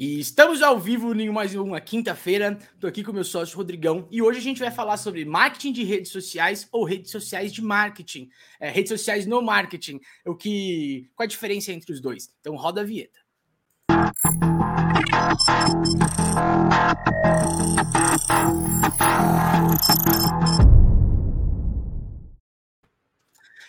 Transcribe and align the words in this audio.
E 0.00 0.20
estamos 0.20 0.62
ao 0.62 0.78
vivo 0.78 1.12
em 1.12 1.28
mais 1.28 1.56
uma 1.56 1.80
quinta-feira. 1.80 2.56
Estou 2.72 2.86
aqui 2.86 3.02
com 3.02 3.12
meu 3.12 3.24
sócio 3.24 3.56
Rodrigão 3.56 4.06
e 4.12 4.22
hoje 4.22 4.38
a 4.38 4.42
gente 4.42 4.60
vai 4.60 4.70
falar 4.70 4.96
sobre 4.96 5.24
marketing 5.24 5.72
de 5.72 5.82
redes 5.82 6.12
sociais 6.12 6.68
ou 6.70 6.84
redes 6.84 7.10
sociais 7.10 7.52
de 7.52 7.60
marketing, 7.60 8.30
é, 8.60 8.70
redes 8.70 8.90
sociais 8.90 9.26
no 9.26 9.42
marketing. 9.42 9.98
O 10.24 10.36
que, 10.36 11.10
qual 11.16 11.24
a 11.24 11.28
diferença 11.28 11.72
entre 11.72 11.92
os 11.92 12.00
dois? 12.00 12.32
Então 12.38 12.54
roda 12.54 12.82
a 12.82 12.84
vinheta. 12.84 13.18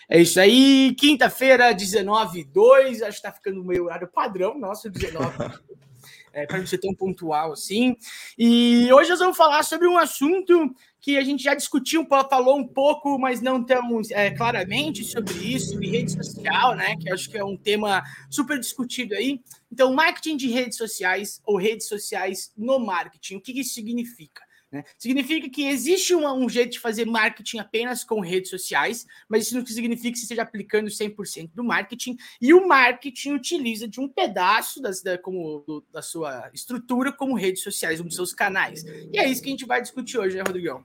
É 0.08 0.22
isso 0.22 0.38
aí, 0.38 0.94
quinta-feira, 0.96 1.72
19 1.72 2.44
2, 2.44 3.02
acho 3.02 3.16
que 3.16 3.22
tá 3.24 3.32
ficando 3.32 3.64
meio 3.64 3.86
horário 3.86 4.06
padrão 4.06 4.56
nosso, 4.56 4.88
19 4.88 5.34
é, 6.32 6.46
para 6.46 6.58
não 6.58 6.66
ser 6.66 6.78
tão 6.78 6.94
pontual 6.94 7.52
assim. 7.52 7.96
E 8.38 8.92
hoje 8.92 9.10
nós 9.10 9.18
vamos 9.18 9.36
falar 9.36 9.62
sobre 9.62 9.88
um 9.88 9.98
assunto 9.98 10.74
que 11.00 11.16
a 11.16 11.22
gente 11.22 11.42
já 11.42 11.54
discutiu, 11.54 12.06
falou 12.28 12.58
um 12.58 12.66
pouco, 12.66 13.18
mas 13.18 13.40
não 13.40 13.64
tão 13.64 14.00
é, 14.10 14.30
claramente 14.30 15.02
sobre 15.02 15.32
isso, 15.34 15.72
sobre 15.72 15.88
rede 15.88 16.12
social, 16.12 16.74
né? 16.74 16.94
Que 16.96 17.10
acho 17.10 17.30
que 17.30 17.38
é 17.38 17.44
um 17.44 17.56
tema 17.56 18.02
super 18.28 18.58
discutido 18.58 19.14
aí. 19.14 19.40
Então, 19.72 19.94
marketing 19.94 20.36
de 20.36 20.48
redes 20.48 20.76
sociais 20.76 21.40
ou 21.44 21.56
redes 21.56 21.88
sociais 21.88 22.52
no 22.56 22.78
marketing, 22.78 23.36
o 23.36 23.40
que 23.40 23.58
isso 23.58 23.72
significa? 23.72 24.42
Né? 24.70 24.84
Significa 24.96 25.48
que 25.48 25.66
existe 25.66 26.14
um, 26.14 26.26
um, 26.32 26.48
jeito 26.48 26.72
de 26.72 26.80
fazer 26.80 27.04
marketing 27.04 27.58
apenas 27.58 28.04
com 28.04 28.20
redes 28.20 28.50
sociais, 28.50 29.06
mas 29.28 29.46
isso 29.46 29.56
não 29.56 29.66
significa 29.66 30.12
que 30.12 30.18
você 30.18 30.24
esteja 30.24 30.42
aplicando 30.42 30.88
100% 30.88 31.50
do 31.54 31.64
marketing, 31.64 32.16
e 32.40 32.54
o 32.54 32.66
marketing 32.66 33.32
utiliza 33.32 33.88
de 33.88 34.00
um 34.00 34.08
pedaço 34.08 34.80
das, 34.80 35.02
da, 35.02 35.18
como, 35.18 35.64
do, 35.66 35.84
da 35.92 36.02
sua 36.02 36.50
estrutura 36.54 37.12
como 37.12 37.34
redes 37.34 37.62
sociais, 37.62 38.00
um 38.00 38.04
dos 38.04 38.14
seus 38.14 38.32
canais. 38.32 38.84
E 39.12 39.18
é 39.18 39.28
isso 39.28 39.42
que 39.42 39.48
a 39.48 39.52
gente 39.52 39.66
vai 39.66 39.82
discutir 39.82 40.18
hoje, 40.18 40.36
né, 40.36 40.42
Rodrigão? 40.46 40.84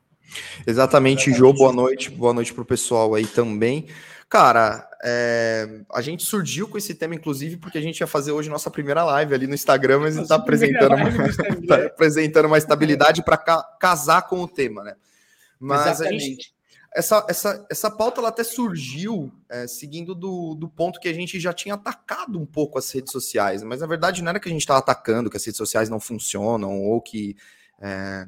Exatamente, 0.65 1.31
Jô, 1.31 1.53
boa 1.53 1.71
noite, 1.71 2.09
boa 2.09 2.33
noite 2.33 2.53
para 2.53 2.63
o 2.63 2.65
pessoal 2.65 3.13
aí 3.13 3.27
também. 3.27 3.87
Cara, 4.29 4.89
é, 5.03 5.81
a 5.93 6.01
gente 6.01 6.23
surgiu 6.23 6.67
com 6.67 6.77
esse 6.77 6.95
tema, 6.95 7.13
inclusive, 7.13 7.57
porque 7.57 7.77
a 7.77 7.81
gente 7.81 7.99
ia 7.99 8.07
fazer 8.07 8.31
hoje 8.31 8.49
nossa 8.49 8.71
primeira 8.71 9.03
live 9.03 9.35
ali 9.35 9.47
no 9.47 9.53
Instagram, 9.53 9.99
mas 9.99 10.17
está 10.17 10.35
apresentando, 10.35 10.95
uma, 10.95 11.05
tá 11.67 11.85
apresentando 11.85 12.45
uma 12.45 12.57
estabilidade 12.57 13.23
para 13.23 13.37
ca 13.37 13.63
casar 13.79 14.23
com 14.23 14.41
o 14.41 14.47
tema, 14.47 14.83
né? 14.83 14.95
Mas 15.59 15.85
Exatamente. 15.85 16.15
a 16.15 16.27
gente, 16.27 16.55
essa, 16.93 17.25
essa, 17.29 17.67
essa 17.69 17.91
pauta 17.91 18.19
ela 18.19 18.29
até 18.29 18.43
surgiu 18.43 19.31
é, 19.47 19.67
seguindo 19.67 20.15
do, 20.15 20.55
do 20.55 20.67
ponto 20.67 20.99
que 20.99 21.07
a 21.07 21.13
gente 21.13 21.39
já 21.39 21.53
tinha 21.53 21.75
atacado 21.75 22.39
um 22.39 22.45
pouco 22.45 22.79
as 22.79 22.91
redes 22.91 23.11
sociais, 23.11 23.61
mas 23.61 23.81
na 23.81 23.87
verdade 23.87 24.23
não 24.23 24.29
era 24.29 24.39
que 24.39 24.49
a 24.49 24.51
gente 24.51 24.61
estava 24.61 24.79
atacando, 24.79 25.29
que 25.29 25.37
as 25.37 25.45
redes 25.45 25.57
sociais 25.57 25.87
não 25.87 25.99
funcionam 25.99 26.81
ou 26.83 26.99
que 26.99 27.37
é, 27.79 28.25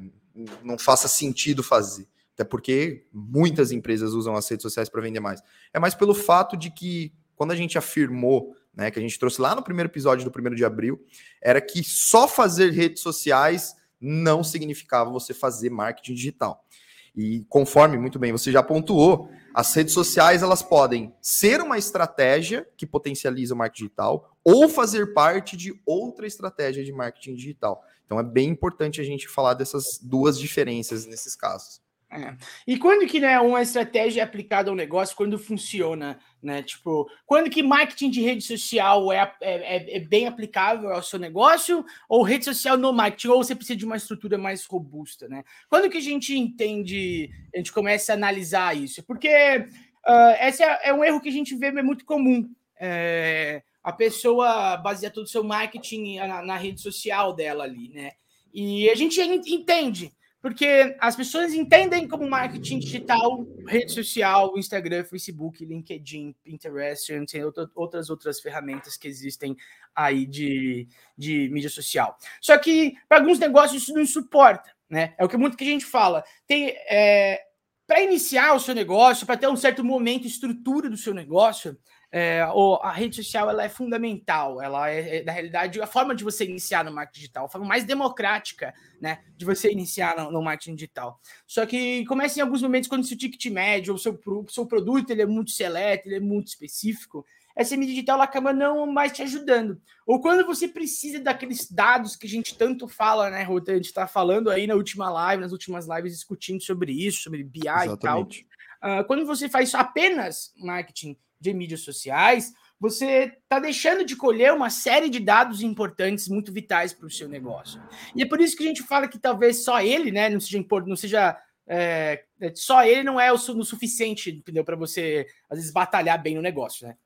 não 0.62 0.78
faça 0.78 1.08
sentido 1.08 1.62
fazer 1.62 2.06
até 2.38 2.44
porque 2.44 3.04
muitas 3.12 3.72
empresas 3.72 4.12
usam 4.12 4.36
as 4.36 4.48
redes 4.48 4.62
sociais 4.62 4.88
para 4.88 5.02
vender 5.02 5.18
mais. 5.18 5.42
É 5.74 5.80
mais 5.80 5.96
pelo 5.96 6.14
fato 6.14 6.56
de 6.56 6.70
que 6.70 7.12
quando 7.34 7.50
a 7.50 7.56
gente 7.56 7.76
afirmou, 7.76 8.54
né, 8.72 8.92
que 8.92 8.98
a 8.98 9.02
gente 9.02 9.18
trouxe 9.18 9.40
lá 9.40 9.56
no 9.56 9.62
primeiro 9.62 9.90
episódio 9.90 10.24
do 10.24 10.30
primeiro 10.30 10.54
de 10.54 10.64
abril, 10.64 11.04
era 11.42 11.60
que 11.60 11.82
só 11.82 12.28
fazer 12.28 12.70
redes 12.70 13.02
sociais 13.02 13.74
não 14.00 14.44
significava 14.44 15.10
você 15.10 15.34
fazer 15.34 15.68
marketing 15.68 16.14
digital. 16.14 16.64
E 17.12 17.44
conforme 17.48 17.98
muito 17.98 18.20
bem 18.20 18.30
você 18.30 18.52
já 18.52 18.62
pontuou, 18.62 19.28
as 19.52 19.74
redes 19.74 19.92
sociais 19.92 20.40
elas 20.40 20.62
podem 20.62 21.12
ser 21.20 21.60
uma 21.60 21.76
estratégia 21.76 22.68
que 22.76 22.86
potencializa 22.86 23.52
o 23.52 23.58
marketing 23.58 23.86
digital 23.86 24.36
ou 24.44 24.68
fazer 24.68 25.12
parte 25.12 25.56
de 25.56 25.74
outra 25.84 26.24
estratégia 26.24 26.84
de 26.84 26.92
marketing 26.92 27.34
digital. 27.34 27.82
Então 28.06 28.20
é 28.20 28.22
bem 28.22 28.48
importante 28.48 29.00
a 29.00 29.04
gente 29.04 29.26
falar 29.26 29.54
dessas 29.54 29.98
duas 30.00 30.38
diferenças 30.38 31.04
nesses 31.04 31.34
casos. 31.34 31.87
É. 32.10 32.34
E 32.66 32.78
quando 32.78 33.06
que 33.06 33.20
né, 33.20 33.38
uma 33.38 33.60
estratégia 33.60 34.22
é 34.22 34.24
aplicada 34.24 34.70
ao 34.70 34.76
negócio, 34.76 35.14
quando 35.14 35.38
funciona, 35.38 36.18
né? 36.42 36.62
Tipo, 36.62 37.06
quando 37.26 37.50
que 37.50 37.62
marketing 37.62 38.08
de 38.08 38.22
rede 38.22 38.42
social 38.42 39.12
é, 39.12 39.30
é, 39.42 39.76
é, 39.76 39.96
é 39.96 40.00
bem 40.00 40.26
aplicável 40.26 40.90
ao 40.90 41.02
seu 41.02 41.18
negócio, 41.18 41.84
ou 42.08 42.22
rede 42.22 42.46
social 42.46 42.78
no 42.78 42.94
marketing, 42.94 43.28
ou 43.28 43.44
você 43.44 43.54
precisa 43.54 43.76
de 43.76 43.84
uma 43.84 43.96
estrutura 43.96 44.38
mais 44.38 44.64
robusta, 44.64 45.28
né? 45.28 45.44
Quando 45.68 45.90
que 45.90 45.98
a 45.98 46.02
gente 46.02 46.36
entende, 46.36 47.30
a 47.54 47.58
gente 47.58 47.72
começa 47.72 48.12
a 48.12 48.16
analisar 48.16 48.74
isso? 48.74 49.02
Porque 49.02 49.28
uh, 49.28 50.46
esse 50.46 50.62
é, 50.62 50.88
é, 50.88 50.94
um 50.94 51.04
erro 51.04 51.20
que 51.20 51.28
a 51.28 51.32
gente 51.32 51.54
vê 51.56 51.66
é 51.66 51.82
muito 51.82 52.06
comum. 52.06 52.50
É, 52.80 53.62
a 53.84 53.92
pessoa 53.92 54.78
baseia 54.78 55.10
todo 55.10 55.24
o 55.24 55.28
seu 55.28 55.44
marketing 55.44 56.16
na, 56.20 56.42
na 56.42 56.56
rede 56.56 56.80
social 56.80 57.34
dela 57.34 57.64
ali, 57.64 57.90
né? 57.90 58.12
E 58.54 58.88
a 58.88 58.94
gente 58.94 59.20
entende 59.20 60.10
porque 60.48 60.96
as 60.98 61.14
pessoas 61.14 61.52
entendem 61.52 62.08
como 62.08 62.26
marketing 62.26 62.78
digital, 62.78 63.46
rede 63.66 63.92
social, 63.92 64.56
Instagram, 64.56 65.04
Facebook, 65.04 65.62
LinkedIn, 65.62 66.34
Pinterest, 66.42 67.12
tem 67.26 67.44
outras 67.74 68.08
outras 68.08 68.40
ferramentas 68.40 68.96
que 68.96 69.06
existem 69.06 69.54
aí 69.94 70.24
de, 70.24 70.88
de 71.18 71.50
mídia 71.50 71.68
social. 71.68 72.16
Só 72.40 72.56
que 72.56 72.94
para 73.06 73.18
alguns 73.18 73.38
negócios 73.38 73.82
isso 73.82 73.92
não 73.92 74.06
suporta, 74.06 74.74
né? 74.88 75.14
É 75.18 75.24
o 75.24 75.28
que 75.28 75.36
muito 75.36 75.54
que 75.54 75.64
a 75.64 75.66
gente 75.66 75.84
fala. 75.84 76.24
Tem 76.46 76.70
é, 76.88 77.42
para 77.86 78.02
iniciar 78.02 78.54
o 78.54 78.60
seu 78.60 78.74
negócio, 78.74 79.26
para 79.26 79.36
ter 79.36 79.48
um 79.48 79.56
certo 79.56 79.84
momento, 79.84 80.26
estrutura 80.26 80.88
do 80.88 80.96
seu 80.96 81.12
negócio, 81.12 81.76
é, 82.10 82.40
a 82.40 82.90
rede 82.90 83.16
social 83.16 83.50
ela 83.50 83.64
é 83.64 83.68
fundamental. 83.68 84.60
Ela 84.62 84.90
é, 84.90 85.18
é, 85.18 85.24
na 85.24 85.32
realidade, 85.32 85.80
a 85.80 85.86
forma 85.86 86.14
de 86.14 86.24
você 86.24 86.44
iniciar 86.44 86.84
no 86.84 86.92
marketing 86.92 87.20
digital, 87.20 87.44
a 87.46 87.48
forma 87.48 87.66
mais 87.66 87.84
democrática 87.84 88.72
né, 89.00 89.22
de 89.36 89.44
você 89.44 89.70
iniciar 89.70 90.16
no, 90.16 90.30
no 90.30 90.42
marketing 90.42 90.74
digital. 90.74 91.20
Só 91.46 91.66
que 91.66 92.04
começa 92.06 92.38
em 92.38 92.42
alguns 92.42 92.62
momentos 92.62 92.88
quando 92.88 93.02
o 93.02 93.06
seu 93.06 93.16
ticket 93.16 93.44
médio, 93.52 93.94
o 93.94 93.98
seu, 93.98 94.18
seu 94.48 94.66
produto 94.66 95.10
ele 95.10 95.22
é 95.22 95.26
muito 95.26 95.50
seleto, 95.50 96.08
ele 96.08 96.16
é 96.16 96.20
muito 96.20 96.48
específico, 96.48 97.24
essa 97.58 97.76
mídia 97.76 97.92
digital 97.92 98.14
ela 98.14 98.24
acaba 98.24 98.52
não 98.52 98.86
mais 98.86 99.10
te 99.10 99.20
ajudando. 99.20 99.82
Ou 100.06 100.20
quando 100.20 100.46
você 100.46 100.68
precisa 100.68 101.18
daqueles 101.18 101.68
dados 101.68 102.14
que 102.14 102.24
a 102.24 102.30
gente 102.30 102.56
tanto 102.56 102.86
fala, 102.86 103.28
né, 103.30 103.42
Ruta? 103.42 103.72
A 103.72 103.74
gente 103.74 103.86
está 103.86 104.06
falando 104.06 104.48
aí 104.48 104.64
na 104.64 104.76
última 104.76 105.10
live, 105.10 105.42
nas 105.42 105.50
últimas 105.50 105.88
lives, 105.88 106.12
discutindo 106.12 106.62
sobre 106.62 106.92
isso, 106.92 107.24
sobre 107.24 107.42
BI 107.42 107.66
Exatamente. 107.66 107.98
e 108.00 108.80
tal. 108.80 109.00
Uh, 109.00 109.04
quando 109.08 109.26
você 109.26 109.48
faz 109.48 109.74
apenas 109.74 110.52
marketing 110.56 111.16
de 111.40 111.54
mídias 111.54 111.80
sociais, 111.80 112.52
você 112.80 113.32
está 113.42 113.58
deixando 113.58 114.04
de 114.04 114.14
colher 114.14 114.52
uma 114.52 114.70
série 114.70 115.08
de 115.08 115.18
dados 115.18 115.62
importantes, 115.62 116.28
muito 116.28 116.52
vitais 116.52 116.92
para 116.92 117.06
o 117.06 117.10
seu 117.10 117.28
negócio. 117.28 117.82
E 118.14 118.22
é 118.22 118.26
por 118.26 118.40
isso 118.40 118.56
que 118.56 118.62
a 118.62 118.66
gente 118.66 118.82
fala 118.82 119.08
que 119.08 119.18
talvez 119.18 119.64
só 119.64 119.80
ele, 119.80 120.12
né, 120.12 120.28
não 120.28 120.40
seja, 120.40 120.64
não 120.86 120.96
seja 120.96 121.36
é, 121.66 122.24
só 122.54 122.84
ele 122.84 123.02
não 123.02 123.20
é 123.20 123.30
o, 123.30 123.34
o 123.34 123.64
suficiente, 123.64 124.30
entendeu, 124.30 124.64
para 124.64 124.76
você 124.76 125.26
às 125.50 125.58
vezes 125.58 125.72
batalhar 125.72 126.20
bem 126.20 126.34
no 126.34 126.42
negócio, 126.42 126.86
né? 126.86 126.96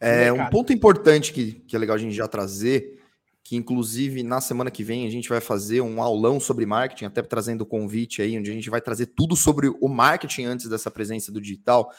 É, 0.00 0.28
é 0.28 0.32
um 0.32 0.48
ponto 0.48 0.72
importante 0.72 1.30
que, 1.32 1.52
que 1.52 1.76
é 1.76 1.78
legal 1.78 1.96
a 1.96 1.98
gente 1.98 2.14
já 2.14 2.26
trazer 2.26 3.02
que 3.46 3.54
inclusive 3.54 4.24
na 4.24 4.40
semana 4.40 4.72
que 4.72 4.82
vem 4.82 5.06
a 5.06 5.10
gente 5.10 5.28
vai 5.28 5.40
fazer 5.40 5.80
um 5.80 6.02
aulão 6.02 6.40
sobre 6.40 6.66
marketing, 6.66 7.04
até 7.04 7.22
trazendo 7.22 7.60
o 7.60 7.66
convite 7.66 8.20
aí, 8.20 8.36
onde 8.36 8.50
a 8.50 8.52
gente 8.52 8.68
vai 8.68 8.80
trazer 8.80 9.06
tudo 9.06 9.36
sobre 9.36 9.68
o 9.68 9.88
marketing 9.88 10.46
antes 10.46 10.68
dessa 10.68 10.90
presença 10.90 11.30
do 11.30 11.40
digital. 11.40 11.92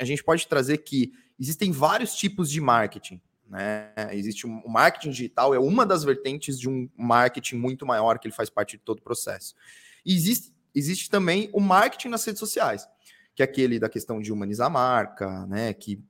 A 0.00 0.04
gente 0.06 0.24
pode 0.24 0.48
trazer 0.48 0.78
que 0.78 1.12
existem 1.38 1.70
vários 1.70 2.14
tipos 2.14 2.50
de 2.50 2.62
marketing. 2.62 3.20
Né? 3.46 3.92
Existe 4.12 4.46
um, 4.46 4.60
o 4.60 4.70
marketing 4.70 5.10
digital, 5.10 5.54
é 5.54 5.58
uma 5.58 5.84
das 5.84 6.02
vertentes 6.02 6.58
de 6.58 6.66
um 6.66 6.88
marketing 6.96 7.56
muito 7.56 7.84
maior 7.84 8.18
que 8.18 8.26
ele 8.26 8.34
faz 8.34 8.48
parte 8.48 8.78
de 8.78 8.82
todo 8.82 9.00
o 9.00 9.02
processo. 9.02 9.54
E 10.02 10.14
existe, 10.14 10.50
existe 10.74 11.10
também 11.10 11.50
o 11.52 11.60
marketing 11.60 12.08
nas 12.08 12.24
redes 12.24 12.40
sociais, 12.40 12.88
que 13.34 13.42
é 13.42 13.44
aquele 13.44 13.78
da 13.78 13.90
questão 13.90 14.18
de 14.18 14.32
humanizar 14.32 14.68
a 14.68 14.70
marca, 14.70 15.46
né? 15.46 15.74
Que 15.74 16.02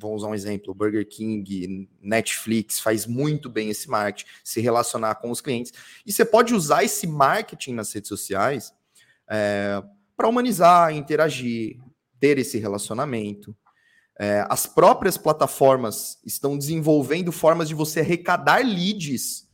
vamos 0.00 0.22
usar 0.22 0.28
um 0.28 0.34
exemplo, 0.34 0.74
Burger 0.74 1.06
King, 1.06 1.88
Netflix 2.00 2.80
faz 2.80 3.06
muito 3.06 3.48
bem 3.48 3.70
esse 3.70 3.88
marketing, 3.88 4.28
se 4.44 4.60
relacionar 4.60 5.16
com 5.16 5.30
os 5.30 5.40
clientes. 5.40 5.72
E 6.06 6.12
você 6.12 6.24
pode 6.24 6.54
usar 6.54 6.84
esse 6.84 7.06
marketing 7.06 7.74
nas 7.74 7.92
redes 7.92 8.08
sociais 8.08 8.72
é, 9.28 9.82
para 10.16 10.28
humanizar, 10.28 10.94
interagir, 10.94 11.78
ter 12.18 12.38
esse 12.38 12.58
relacionamento. 12.58 13.56
É, 14.18 14.44
as 14.48 14.66
próprias 14.66 15.16
plataformas 15.16 16.18
estão 16.24 16.58
desenvolvendo 16.58 17.30
formas 17.30 17.68
de 17.68 17.74
você 17.74 18.00
arrecadar 18.00 18.64
leads 18.64 19.48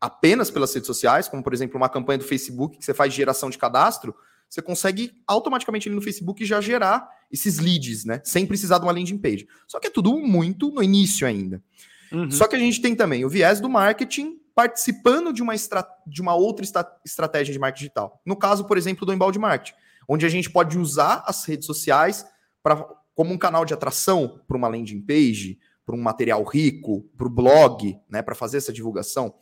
apenas 0.00 0.50
pelas 0.50 0.74
redes 0.74 0.86
sociais, 0.86 1.28
como 1.28 1.42
por 1.42 1.52
exemplo 1.52 1.76
uma 1.76 1.88
campanha 1.88 2.18
do 2.18 2.24
Facebook 2.24 2.78
que 2.78 2.84
você 2.84 2.94
faz 2.94 3.12
geração 3.12 3.50
de 3.50 3.58
cadastro 3.58 4.14
você 4.50 4.60
consegue 4.60 5.12
automaticamente 5.26 5.88
ali 5.88 5.94
no 5.94 6.02
Facebook 6.02 6.44
já 6.44 6.60
gerar 6.60 7.08
esses 7.30 7.58
leads, 7.60 8.04
né? 8.04 8.20
Sem 8.24 8.44
precisar 8.44 8.78
de 8.78 8.84
uma 8.84 8.92
landing 8.92 9.16
page. 9.16 9.46
Só 9.68 9.78
que 9.78 9.86
é 9.86 9.90
tudo 9.90 10.18
muito 10.18 10.72
no 10.72 10.82
início 10.82 11.24
ainda. 11.24 11.62
Uhum. 12.10 12.28
Só 12.30 12.48
que 12.48 12.56
a 12.56 12.58
gente 12.58 12.82
tem 12.82 12.96
também 12.96 13.24
o 13.24 13.28
viés 13.28 13.60
do 13.60 13.68
marketing 13.68 14.40
participando 14.52 15.32
de 15.32 15.40
uma, 15.40 15.54
estra 15.54 15.86
de 16.04 16.20
uma 16.20 16.34
outra 16.34 16.66
estratégia 17.06 17.52
de 17.52 17.58
marketing 17.60 17.84
digital. 17.84 18.20
No 18.26 18.34
caso, 18.34 18.64
por 18.64 18.76
exemplo, 18.76 19.06
do 19.06 19.12
embalde 19.12 19.38
marketing, 19.38 19.76
onde 20.08 20.26
a 20.26 20.28
gente 20.28 20.50
pode 20.50 20.76
usar 20.76 21.22
as 21.26 21.44
redes 21.44 21.66
sociais 21.66 22.26
para 22.60 22.84
como 23.14 23.32
um 23.32 23.38
canal 23.38 23.64
de 23.64 23.72
atração 23.72 24.40
para 24.48 24.56
uma 24.56 24.66
landing 24.66 25.00
page, 25.00 25.58
para 25.86 25.94
um 25.94 26.02
material 26.02 26.42
rico, 26.42 27.02
para 27.16 27.26
o 27.26 27.30
blog, 27.30 27.96
né, 28.08 28.22
para 28.22 28.34
fazer 28.34 28.56
essa 28.56 28.72
divulgação. 28.72 29.34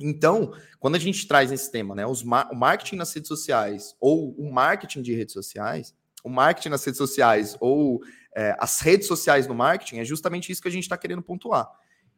Então, 0.00 0.52
quando 0.78 0.94
a 0.94 0.98
gente 0.98 1.26
traz 1.26 1.50
esse 1.50 1.70
tema, 1.70 1.94
né, 1.94 2.06
os 2.06 2.22
o 2.22 2.54
marketing 2.54 2.96
nas 2.96 3.12
redes 3.12 3.28
sociais 3.28 3.96
ou 4.00 4.32
o 4.38 4.52
marketing 4.52 5.02
de 5.02 5.14
redes 5.14 5.32
sociais, 5.32 5.94
o 6.22 6.28
marketing 6.28 6.68
nas 6.68 6.84
redes 6.84 6.98
sociais 6.98 7.56
ou 7.60 8.00
é, 8.36 8.56
as 8.60 8.80
redes 8.80 9.08
sociais 9.08 9.46
no 9.46 9.54
marketing, 9.54 9.98
é 9.98 10.04
justamente 10.04 10.52
isso 10.52 10.62
que 10.62 10.68
a 10.68 10.70
gente 10.70 10.84
está 10.84 10.96
querendo 10.96 11.22
pontuar. 11.22 11.68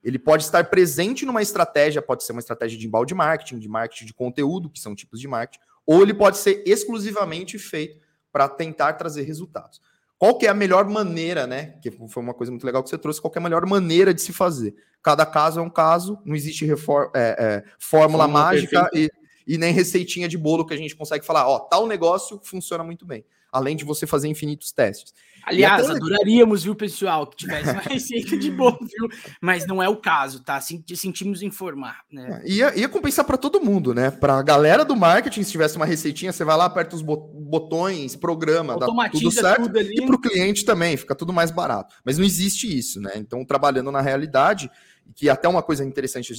Ele 0.03 0.19
pode 0.19 0.44
estar 0.44 0.65
presente 0.69 1.25
numa 1.27 1.43
estratégia, 1.43 2.00
pode 2.03 2.25
ser 2.25 2.32
uma 2.32 2.41
estratégia 2.41 2.79
de 2.79 2.87
embalde 2.87 3.15
marketing, 3.15 3.59
de 3.59 3.69
marketing 3.69 4.06
de 4.06 4.15
conteúdo, 4.15 4.71
que 4.71 4.81
são 4.81 4.94
tipos 4.94 5.21
de 5.21 5.29
marketing, 5.29 5.62
ou 5.87 6.03
ele 6.03 6.15
pode 6.15 6.38
ser 6.38 6.62
exclusivamente 6.67 7.59
feito 7.59 8.00
para 8.33 8.49
tentar 8.49 8.94
trazer 8.94 9.23
resultados. 9.23 9.81
Qual 10.20 10.37
que 10.37 10.44
é 10.44 10.50
a 10.50 10.55
melhor 10.55 10.87
maneira, 10.87 11.46
né? 11.46 11.78
Que 11.81 11.90
foi 11.90 12.22
uma 12.22 12.34
coisa 12.34 12.52
muito 12.52 12.67
legal 12.67 12.82
que 12.82 12.90
você 12.90 12.99
trouxe, 12.99 13.19
qual 13.19 13.31
que 13.31 13.38
é 13.38 13.40
a 13.40 13.43
melhor 13.43 13.64
maneira 13.64 14.12
de 14.12 14.20
se 14.20 14.34
fazer? 14.34 14.75
Cada 15.02 15.25
caso 15.25 15.61
é 15.61 15.62
um 15.62 15.70
caso, 15.70 16.19
não 16.26 16.37
existe 16.37 16.70
é, 16.70 16.75
é, 17.14 17.64
fórmula 17.78 18.28
mágica 18.28 18.90
e, 18.93 19.11
e, 19.46 19.56
nem 19.56 19.72
receitinha 19.72 20.28
de 20.28 20.37
bolo 20.37 20.67
que 20.67 20.75
a 20.75 20.76
gente 20.76 20.94
consegue 20.94 21.25
falar, 21.25 21.49
ó, 21.49 21.61
tal 21.61 21.87
negócio 21.87 22.38
funciona 22.44 22.84
muito 22.84 23.06
bem, 23.06 23.25
além 23.52 23.76
de 23.76 23.85
você 23.85 24.06
fazer 24.06 24.29
infinitos 24.29 24.73
testes. 24.73 25.12
Aliás, 25.44 25.85
até... 25.85 25.97
adoraríamos, 25.97 26.64
viu, 26.64 26.75
pessoal, 26.75 27.26
que 27.26 27.37
tivesse 27.37 27.70
uma 27.73 27.81
receita 27.81 28.37
de 28.37 28.50
bolo, 28.50 28.79
viu? 28.81 29.08
Mas 29.41 29.67
não 29.67 29.82
é 29.82 29.88
o 29.88 29.97
caso, 29.97 30.43
tá? 30.43 30.61
Sentimos 30.61 31.43
informar, 31.43 32.02
né? 32.11 32.43
É, 32.44 32.50
ia, 32.50 32.79
ia 32.79 32.88
compensar 32.88 33.25
para 33.25 33.37
todo 33.37 33.61
mundo, 33.61 33.94
né? 33.94 34.11
Para 34.11 34.38
a 34.38 34.43
galera 34.43 34.85
do 34.85 34.94
marketing, 34.97 35.43
se 35.43 35.50
tivesse 35.50 35.76
uma 35.76 35.87
receitinha, 35.87 36.32
você 36.32 36.44
vai 36.44 36.56
lá, 36.56 36.67
aperta 36.67 36.94
os 36.94 37.02
botões, 37.02 38.14
programa, 38.17 38.79
dá 38.79 38.87
tudo 39.11 39.31
certo. 39.31 39.62
Tudo 39.62 39.81
e 39.81 40.06
para 40.06 40.17
o 40.17 40.20
cliente 40.20 40.64
também, 40.64 40.97
fica 40.97 41.14
tudo 41.14 41.32
mais 41.32 41.50
barato. 41.50 41.94
Mas 42.05 42.19
não 42.19 42.25
existe 42.25 42.67
isso, 42.67 43.00
né? 43.00 43.12
Então, 43.17 43.44
trabalhando 43.44 43.91
na 43.91 44.00
realidade, 44.00 44.70
que 45.14 45.29
até 45.29 45.49
uma 45.49 45.62
coisa 45.62 45.85
interessante 45.85 46.32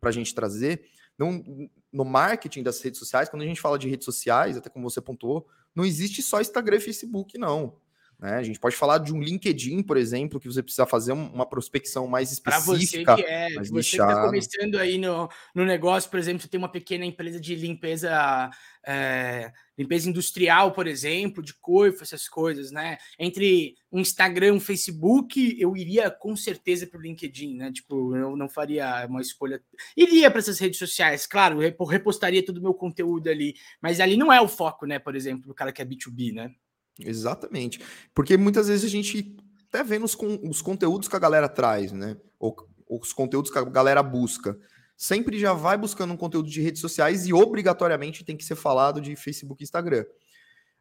para 0.00 0.08
a 0.08 0.12
gente 0.12 0.34
trazer, 0.34 0.82
não, 1.18 1.42
no 1.92 2.04
marketing 2.04 2.62
das 2.62 2.80
redes 2.80 2.98
sociais, 2.98 3.28
quando 3.28 3.42
a 3.42 3.46
gente 3.46 3.60
fala 3.60 3.78
de 3.78 3.88
redes 3.88 4.04
sociais, 4.04 4.56
até 4.56 4.68
como 4.68 4.88
você 4.88 5.00
pontuou, 5.00 5.46
não 5.74 5.84
existe 5.84 6.22
só 6.22 6.40
Instagram 6.40 6.76
e 6.76 6.80
Facebook, 6.80 7.36
não. 7.38 7.76
Né? 8.20 8.36
A 8.36 8.42
gente 8.42 8.60
pode 8.60 8.76
falar 8.76 8.98
de 8.98 9.14
um 9.14 9.22
LinkedIn, 9.22 9.82
por 9.82 9.96
exemplo, 9.96 10.38
que 10.38 10.46
você 10.46 10.62
precisa 10.62 10.84
fazer 10.84 11.12
uma 11.12 11.46
prospecção 11.46 12.06
mais 12.06 12.30
específica. 12.30 13.02
Para 13.04 13.16
você 13.16 13.24
que 13.24 13.32
é, 13.32 13.54
você 13.54 13.78
está 13.78 14.26
começando 14.26 14.74
aí 14.76 14.98
no, 14.98 15.26
no 15.54 15.64
negócio, 15.64 16.10
por 16.10 16.18
exemplo, 16.18 16.42
você 16.42 16.48
tem 16.48 16.58
uma 16.58 16.70
pequena 16.70 17.06
empresa 17.06 17.40
de 17.40 17.54
limpeza, 17.54 18.50
é, 18.86 19.50
limpeza 19.78 20.10
industrial, 20.10 20.72
por 20.72 20.86
exemplo, 20.86 21.42
de 21.42 21.54
coifo, 21.54 22.02
essas 22.02 22.28
coisas, 22.28 22.70
né? 22.70 22.98
Entre 23.18 23.74
um 23.90 24.00
Instagram, 24.00 24.52
um 24.52 24.60
Facebook, 24.60 25.56
eu 25.58 25.74
iria 25.74 26.10
com 26.10 26.36
certeza 26.36 26.86
para 26.86 26.98
o 26.98 27.02
LinkedIn, 27.02 27.56
né? 27.56 27.72
Tipo, 27.72 28.14
eu 28.14 28.36
não 28.36 28.50
faria 28.50 29.06
uma 29.08 29.22
escolha. 29.22 29.62
Iria 29.96 30.30
para 30.30 30.40
essas 30.40 30.58
redes 30.58 30.78
sociais, 30.78 31.26
claro, 31.26 31.58
repostaria 31.86 32.44
todo 32.44 32.58
o 32.58 32.62
meu 32.62 32.74
conteúdo 32.74 33.30
ali, 33.30 33.54
mas 33.80 33.98
ali 33.98 34.18
não 34.18 34.30
é 34.30 34.42
o 34.42 34.48
foco, 34.48 34.84
né? 34.84 34.98
Por 34.98 35.16
exemplo, 35.16 35.52
o 35.52 35.54
cara 35.54 35.72
que 35.72 35.80
é 35.80 35.86
B2B, 35.86 36.34
né? 36.34 36.54
Exatamente. 37.08 37.80
Porque 38.14 38.36
muitas 38.36 38.68
vezes 38.68 38.84
a 38.84 38.88
gente 38.88 39.36
até 39.68 39.84
vê 39.84 39.98
nos, 39.98 40.16
os 40.42 40.60
conteúdos 40.60 41.08
que 41.08 41.16
a 41.16 41.18
galera 41.20 41.48
traz, 41.48 41.92
né? 41.92 42.16
Ou, 42.38 42.56
os 42.88 43.12
conteúdos 43.12 43.50
que 43.50 43.58
a 43.58 43.62
galera 43.62 44.02
busca. 44.02 44.58
Sempre 44.96 45.38
já 45.38 45.52
vai 45.52 45.78
buscando 45.78 46.12
um 46.12 46.16
conteúdo 46.16 46.50
de 46.50 46.60
redes 46.60 46.80
sociais 46.80 47.26
e 47.26 47.32
obrigatoriamente 47.32 48.24
tem 48.24 48.36
que 48.36 48.44
ser 48.44 48.56
falado 48.56 49.00
de 49.00 49.14
Facebook 49.16 49.62
e 49.62 49.64
Instagram. 49.64 50.04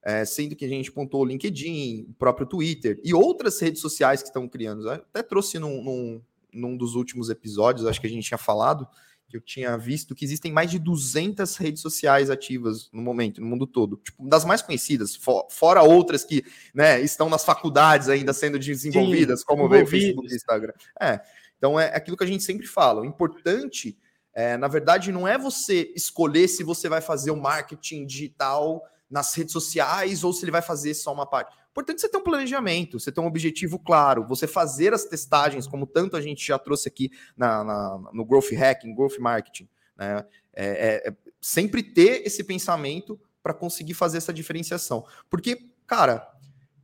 É, 0.02 0.26
sendo 0.26 0.56
que 0.56 0.66
a 0.66 0.70
gente 0.70 0.92
pontou 0.92 1.22
o 1.22 1.26
LinkedIn, 1.26 2.08
o 2.10 2.14
próprio 2.14 2.48
Twitter 2.48 3.00
e 3.04 3.14
outras 3.14 3.60
redes 3.60 3.82
sociais 3.82 4.22
que 4.22 4.30
estão 4.30 4.48
criando. 4.48 4.90
Até 4.90 5.22
trouxe 5.22 5.60
num, 5.60 5.84
num, 5.84 6.22
num 6.54 6.78
dos 6.78 6.96
últimos 6.96 7.30
episódios, 7.30 7.86
acho 7.86 8.02
que 8.02 8.08
a 8.08 8.10
gente 8.10 8.26
tinha 8.26 8.38
falado, 8.38 8.88
que 9.30 9.38
eu 9.38 9.42
tinha 9.42 9.78
visto 9.78 10.16
que 10.16 10.26
existem 10.26 10.52
mais 10.52 10.72
de 10.72 10.80
200 10.80 11.56
redes 11.58 11.82
sociais 11.82 12.32
ativas 12.32 12.90
no 12.92 13.02
momento, 13.02 13.40
no 13.40 13.48
mundo 13.48 13.68
todo. 13.68 13.98
Tipo, 13.98 14.28
das 14.28 14.44
mais 14.44 14.62
conhecidas, 14.62 15.16
for, 15.16 15.48
fora 15.52 15.84
outras 15.84 16.26
que 16.26 16.44
né, 16.74 17.00
estão 17.00 17.30
nas 17.30 17.46
faculdades 17.46 18.10
ainda 18.10 18.34
sendo 18.34 18.58
desenvolvidas, 18.58 19.42
Sim, 19.42 19.46
como 19.46 19.66
o 19.66 19.86
Facebook 19.86 20.28
e 20.32 20.36
Instagram. 20.36 20.74
É, 21.00 21.22
então 21.58 21.80
é 21.80 21.96
aquilo 21.96 22.18
que 22.18 22.24
a 22.24 22.28
gente 22.28 22.44
sempre 22.44 22.66
fala. 22.66 23.02
O 23.02 23.06
importante, 23.06 23.96
é, 24.34 24.58
na 24.58 24.68
verdade, 24.68 25.12
não 25.12 25.28
é 25.28 25.38
você 25.38 25.94
escolher 25.96 26.48
se 26.48 26.64
você 26.64 26.90
vai 26.90 27.02
fazer 27.02 27.30
o 27.30 27.38
marketing 27.38 28.08
digital 28.08 28.84
nas 29.10 29.34
redes 29.36 29.54
sociais 29.54 30.24
ou 30.24 30.34
se 30.34 30.44
ele 30.44 30.52
vai 30.52 30.62
fazer 30.62 30.96
só 30.96 31.14
uma 31.14 31.26
parte. 31.26 31.56
Importante 31.80 32.02
você 32.02 32.10
ter 32.10 32.18
um 32.18 32.24
planejamento, 32.24 33.00
você 33.00 33.10
ter 33.10 33.22
um 33.22 33.26
objetivo 33.26 33.80
claro, 33.80 34.28
você 34.28 34.46
fazer 34.46 34.94
as 34.94 35.06
testagens, 35.06 35.66
como 35.66 35.88
tanto 35.88 36.18
a 36.18 36.22
gente 36.22 36.46
já 36.46 36.60
trouxe 36.60 36.90
aqui 36.90 37.10
na, 37.38 37.64
na 37.64 37.98
no 38.12 38.26
Growth 38.26 38.52
Hacking, 38.52 38.94
Growth 38.94 39.18
Marketing. 39.18 39.70
Né? 39.98 40.26
É, 40.54 40.66
é, 40.66 41.08
é 41.08 41.16
sempre 41.40 41.82
ter 41.82 42.28
esse 42.28 42.44
pensamento 42.44 43.18
para 43.42 43.54
conseguir 43.54 43.94
fazer 43.94 44.18
essa 44.18 44.34
diferenciação. 44.34 45.06
Porque, 45.30 45.70
cara, 45.88 46.30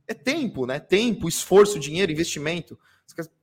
é 0.08 0.14
tempo, 0.14 0.64
né? 0.64 0.80
Tempo, 0.80 1.28
esforço, 1.28 1.78
dinheiro, 1.78 2.10
investimento. 2.10 2.78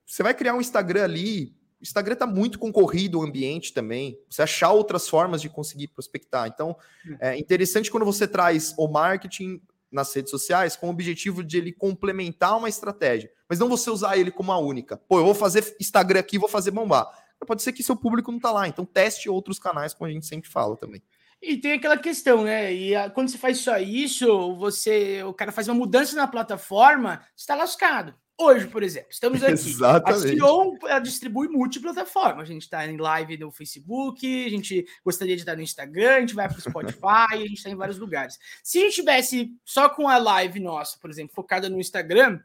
Você 0.08 0.24
vai 0.24 0.34
criar 0.34 0.56
um 0.56 0.62
Instagram 0.62 1.04
ali, 1.04 1.56
o 1.80 1.84
Instagram 1.84 2.14
está 2.14 2.26
muito 2.26 2.58
concorrido 2.58 3.20
o 3.20 3.24
ambiente 3.24 3.74
também. 3.74 4.20
Você 4.28 4.42
achar 4.42 4.72
outras 4.72 5.08
formas 5.08 5.40
de 5.40 5.50
conseguir 5.50 5.90
prospectar. 5.90 6.48
Então, 6.48 6.76
hum. 7.06 7.16
é 7.20 7.38
interessante 7.38 7.92
quando 7.92 8.06
você 8.06 8.28
traz 8.28 8.74
o 8.76 8.88
marketing 8.88 9.62
nas 9.94 10.14
redes 10.14 10.32
sociais 10.32 10.76
com 10.76 10.88
o 10.88 10.90
objetivo 10.90 11.44
de 11.44 11.58
ele 11.58 11.72
complementar 11.72 12.58
uma 12.58 12.68
estratégia, 12.68 13.32
mas 13.48 13.60
não 13.60 13.70
você 13.70 13.90
usar 13.90 14.18
ele 14.18 14.32
como 14.32 14.52
a 14.52 14.58
única. 14.58 14.98
Pô, 14.98 15.20
eu 15.20 15.26
vou 15.26 15.36
fazer 15.36 15.76
Instagram 15.80 16.20
aqui, 16.20 16.38
vou 16.38 16.50
fazer 16.50 16.72
bombar. 16.72 17.08
Pode 17.46 17.62
ser 17.62 17.74
que 17.74 17.84
seu 17.84 17.96
público 17.96 18.32
não 18.32 18.38
está 18.38 18.52
lá, 18.52 18.68
então 18.68 18.86
teste 18.86 19.30
outros 19.30 19.60
canais, 19.60 19.94
como 19.94 20.10
a 20.10 20.14
gente 20.14 20.26
sempre 20.26 20.50
fala 20.50 20.76
também. 20.78 21.02
E 21.42 21.58
tem 21.58 21.74
aquela 21.74 21.98
questão, 21.98 22.46
né? 22.46 22.74
E 22.74 22.96
a, 22.96 23.10
quando 23.10 23.28
você 23.28 23.38
faz 23.38 23.60
só 23.60 23.78
isso, 23.78 24.56
você, 24.56 25.22
o 25.24 25.34
cara 25.34 25.52
faz 25.52 25.68
uma 25.68 25.76
mudança 25.76 26.16
na 26.16 26.26
plataforma, 26.26 27.22
está 27.36 27.54
lascado. 27.54 28.16
Hoje, 28.40 28.68
por 28.68 28.82
exemplo, 28.82 29.10
estamos 29.12 29.42
aqui. 29.44 29.54
Exatamente. 29.54 30.26
A 30.26 30.36
Sion 30.36 30.78
distribui 31.02 31.48
multiplataforma. 31.48 32.42
A 32.42 32.46
gente 32.46 32.64
está 32.64 32.86
em 32.88 32.98
live 32.98 33.38
no 33.38 33.52
Facebook, 33.52 34.46
a 34.46 34.50
gente 34.50 34.86
gostaria 35.04 35.36
de 35.36 35.42
estar 35.42 35.56
no 35.56 35.62
Instagram, 35.62 36.16
a 36.16 36.20
gente 36.20 36.36
vai 36.36 36.48
para 36.48 36.58
o 36.58 36.62
Spotify, 36.62 37.34
a 37.34 37.38
gente 37.38 37.54
está 37.54 37.70
em 37.70 37.76
vários 37.76 38.00
lugares. 38.00 38.40
Se 38.64 38.80
a 38.80 38.82
gente 38.82 38.96
tivesse 38.96 39.56
só 39.64 39.88
com 39.90 40.08
a 40.10 40.18
live 40.18 40.60
nossa, 40.60 40.98
por 41.00 41.10
exemplo, 41.10 41.36
focada 41.36 41.70
no 41.70 41.80
Instagram, 41.80 42.40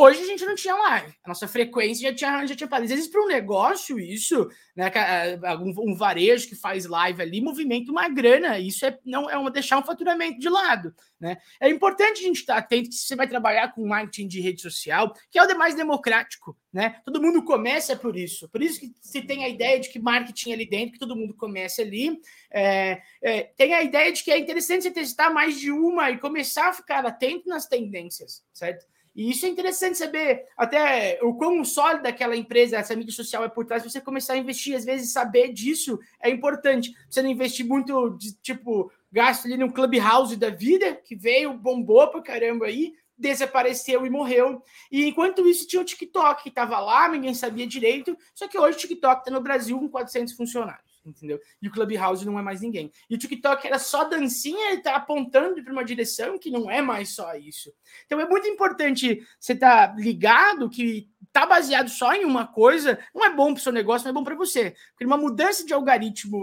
Hoje 0.00 0.22
a 0.22 0.26
gente 0.26 0.44
não 0.44 0.54
tinha 0.54 0.76
live, 0.76 1.12
a 1.24 1.28
nossa 1.28 1.48
frequência 1.48 2.08
já 2.08 2.14
tinha, 2.14 2.46
já 2.46 2.54
tinha 2.54 2.68
parado. 2.68 2.84
Às 2.84 2.90
vezes, 2.92 3.08
para 3.08 3.20
um 3.20 3.26
negócio, 3.26 3.98
isso, 3.98 4.48
né, 4.76 4.92
é, 4.94 5.56
um, 5.56 5.74
um, 5.90 5.92
varejo 5.96 6.48
que 6.48 6.54
faz 6.54 6.86
live 6.86 7.20
ali, 7.20 7.40
movimenta 7.40 7.90
uma 7.90 8.08
grana. 8.08 8.60
Isso 8.60 8.86
é 8.86 8.96
não 9.04 9.28
é 9.28 9.36
uma 9.36 9.50
deixar 9.50 9.76
um 9.76 9.82
faturamento 9.82 10.38
de 10.38 10.48
lado. 10.48 10.94
Né? 11.18 11.36
É 11.60 11.68
importante 11.68 12.20
a 12.20 12.22
gente 12.22 12.36
estar 12.36 12.58
atento 12.58 12.90
que 12.90 12.94
se 12.94 13.08
você 13.08 13.16
vai 13.16 13.26
trabalhar 13.26 13.74
com 13.74 13.88
marketing 13.88 14.28
de 14.28 14.40
rede 14.40 14.62
social, 14.62 15.12
que 15.32 15.36
é 15.36 15.42
o 15.42 15.48
demais 15.48 15.74
democrático. 15.74 16.56
Né? 16.72 17.00
Todo 17.04 17.20
mundo 17.20 17.42
começa 17.42 17.96
por 17.96 18.16
isso. 18.16 18.48
Por 18.50 18.62
isso 18.62 18.78
que 18.78 18.94
se 19.00 19.20
tem 19.22 19.42
a 19.42 19.48
ideia 19.48 19.80
de 19.80 19.88
que 19.88 19.98
marketing 19.98 20.52
é 20.52 20.54
ali 20.54 20.70
dentro, 20.70 20.92
que 20.92 21.00
todo 21.00 21.16
mundo 21.16 21.34
começa 21.34 21.82
ali. 21.82 22.20
É, 22.52 23.02
é, 23.20 23.42
tem 23.56 23.74
a 23.74 23.82
ideia 23.82 24.12
de 24.12 24.22
que 24.22 24.30
é 24.30 24.38
interessante 24.38 24.84
você 24.84 24.92
testar 24.92 25.30
mais 25.30 25.58
de 25.58 25.72
uma 25.72 26.08
e 26.08 26.18
começar 26.18 26.68
a 26.68 26.72
ficar 26.72 27.04
atento 27.04 27.48
nas 27.48 27.66
tendências, 27.66 28.44
certo? 28.52 28.86
E 29.14 29.30
isso 29.30 29.46
é 29.46 29.48
interessante 29.48 29.98
saber 29.98 30.46
até 30.56 31.18
o 31.22 31.34
quão 31.34 31.64
sólida 31.64 32.08
aquela 32.08 32.36
empresa, 32.36 32.76
essa 32.76 32.94
mídia 32.94 33.12
social 33.12 33.44
é 33.44 33.48
por 33.48 33.64
trás, 33.64 33.82
você 33.82 34.00
começar 34.00 34.34
a 34.34 34.38
investir, 34.38 34.76
às 34.76 34.84
vezes 34.84 35.12
saber 35.12 35.52
disso 35.52 35.98
é 36.20 36.30
importante. 36.30 36.94
Você 37.08 37.22
não 37.22 37.30
investir 37.30 37.66
muito 37.66 38.10
de 38.10 38.32
tipo 38.40 38.90
gasto 39.10 39.46
ali 39.46 39.56
no 39.56 39.72
clubhouse 39.72 40.36
da 40.36 40.50
vida, 40.50 40.94
que 40.94 41.16
veio, 41.16 41.54
bombou 41.54 42.08
pra 42.08 42.22
caramba 42.22 42.66
aí, 42.66 42.92
desapareceu 43.16 44.06
e 44.06 44.10
morreu. 44.10 44.62
E 44.92 45.06
enquanto 45.06 45.48
isso 45.48 45.66
tinha 45.66 45.82
o 45.82 45.84
TikTok 45.84 46.42
que 46.42 46.48
estava 46.48 46.78
lá, 46.78 47.08
ninguém 47.08 47.34
sabia 47.34 47.66
direito, 47.66 48.16
só 48.34 48.46
que 48.46 48.58
hoje 48.58 48.76
o 48.76 48.80
TikTok 48.80 49.20
está 49.20 49.30
no 49.30 49.40
Brasil 49.40 49.78
com 49.78 49.88
400 49.88 50.34
funcionários 50.34 50.87
entendeu? 51.08 51.40
E 51.60 51.68
o 51.68 51.70
Clubhouse 51.70 52.24
não 52.24 52.38
é 52.38 52.42
mais 52.42 52.60
ninguém. 52.60 52.92
E 53.08 53.14
o 53.14 53.18
TikTok 53.18 53.66
era 53.66 53.78
só 53.78 54.04
dancinha, 54.04 54.72
ele 54.72 54.82
tá 54.82 54.96
apontando 54.96 55.62
para 55.62 55.72
uma 55.72 55.84
direção 55.84 56.38
que 56.38 56.50
não 56.50 56.70
é 56.70 56.80
mais 56.80 57.14
só 57.14 57.34
isso. 57.34 57.72
Então 58.06 58.20
é 58.20 58.28
muito 58.28 58.46
importante 58.46 59.26
você 59.38 59.52
estar 59.52 59.88
tá 59.88 59.94
ligado 59.96 60.70
que 60.70 61.08
tá 61.38 61.46
baseado 61.46 61.88
só 61.88 62.12
em 62.14 62.24
uma 62.24 62.46
coisa, 62.46 62.98
não 63.14 63.24
é 63.24 63.32
bom 63.32 63.52
para 63.52 63.60
o 63.60 63.62
seu 63.62 63.72
negócio, 63.72 64.04
não 64.04 64.10
é 64.10 64.14
bom 64.14 64.24
para 64.24 64.34
você. 64.34 64.74
Porque 64.90 65.04
uma 65.04 65.16
mudança 65.16 65.64
de 65.64 65.72
algoritmo, 65.72 66.42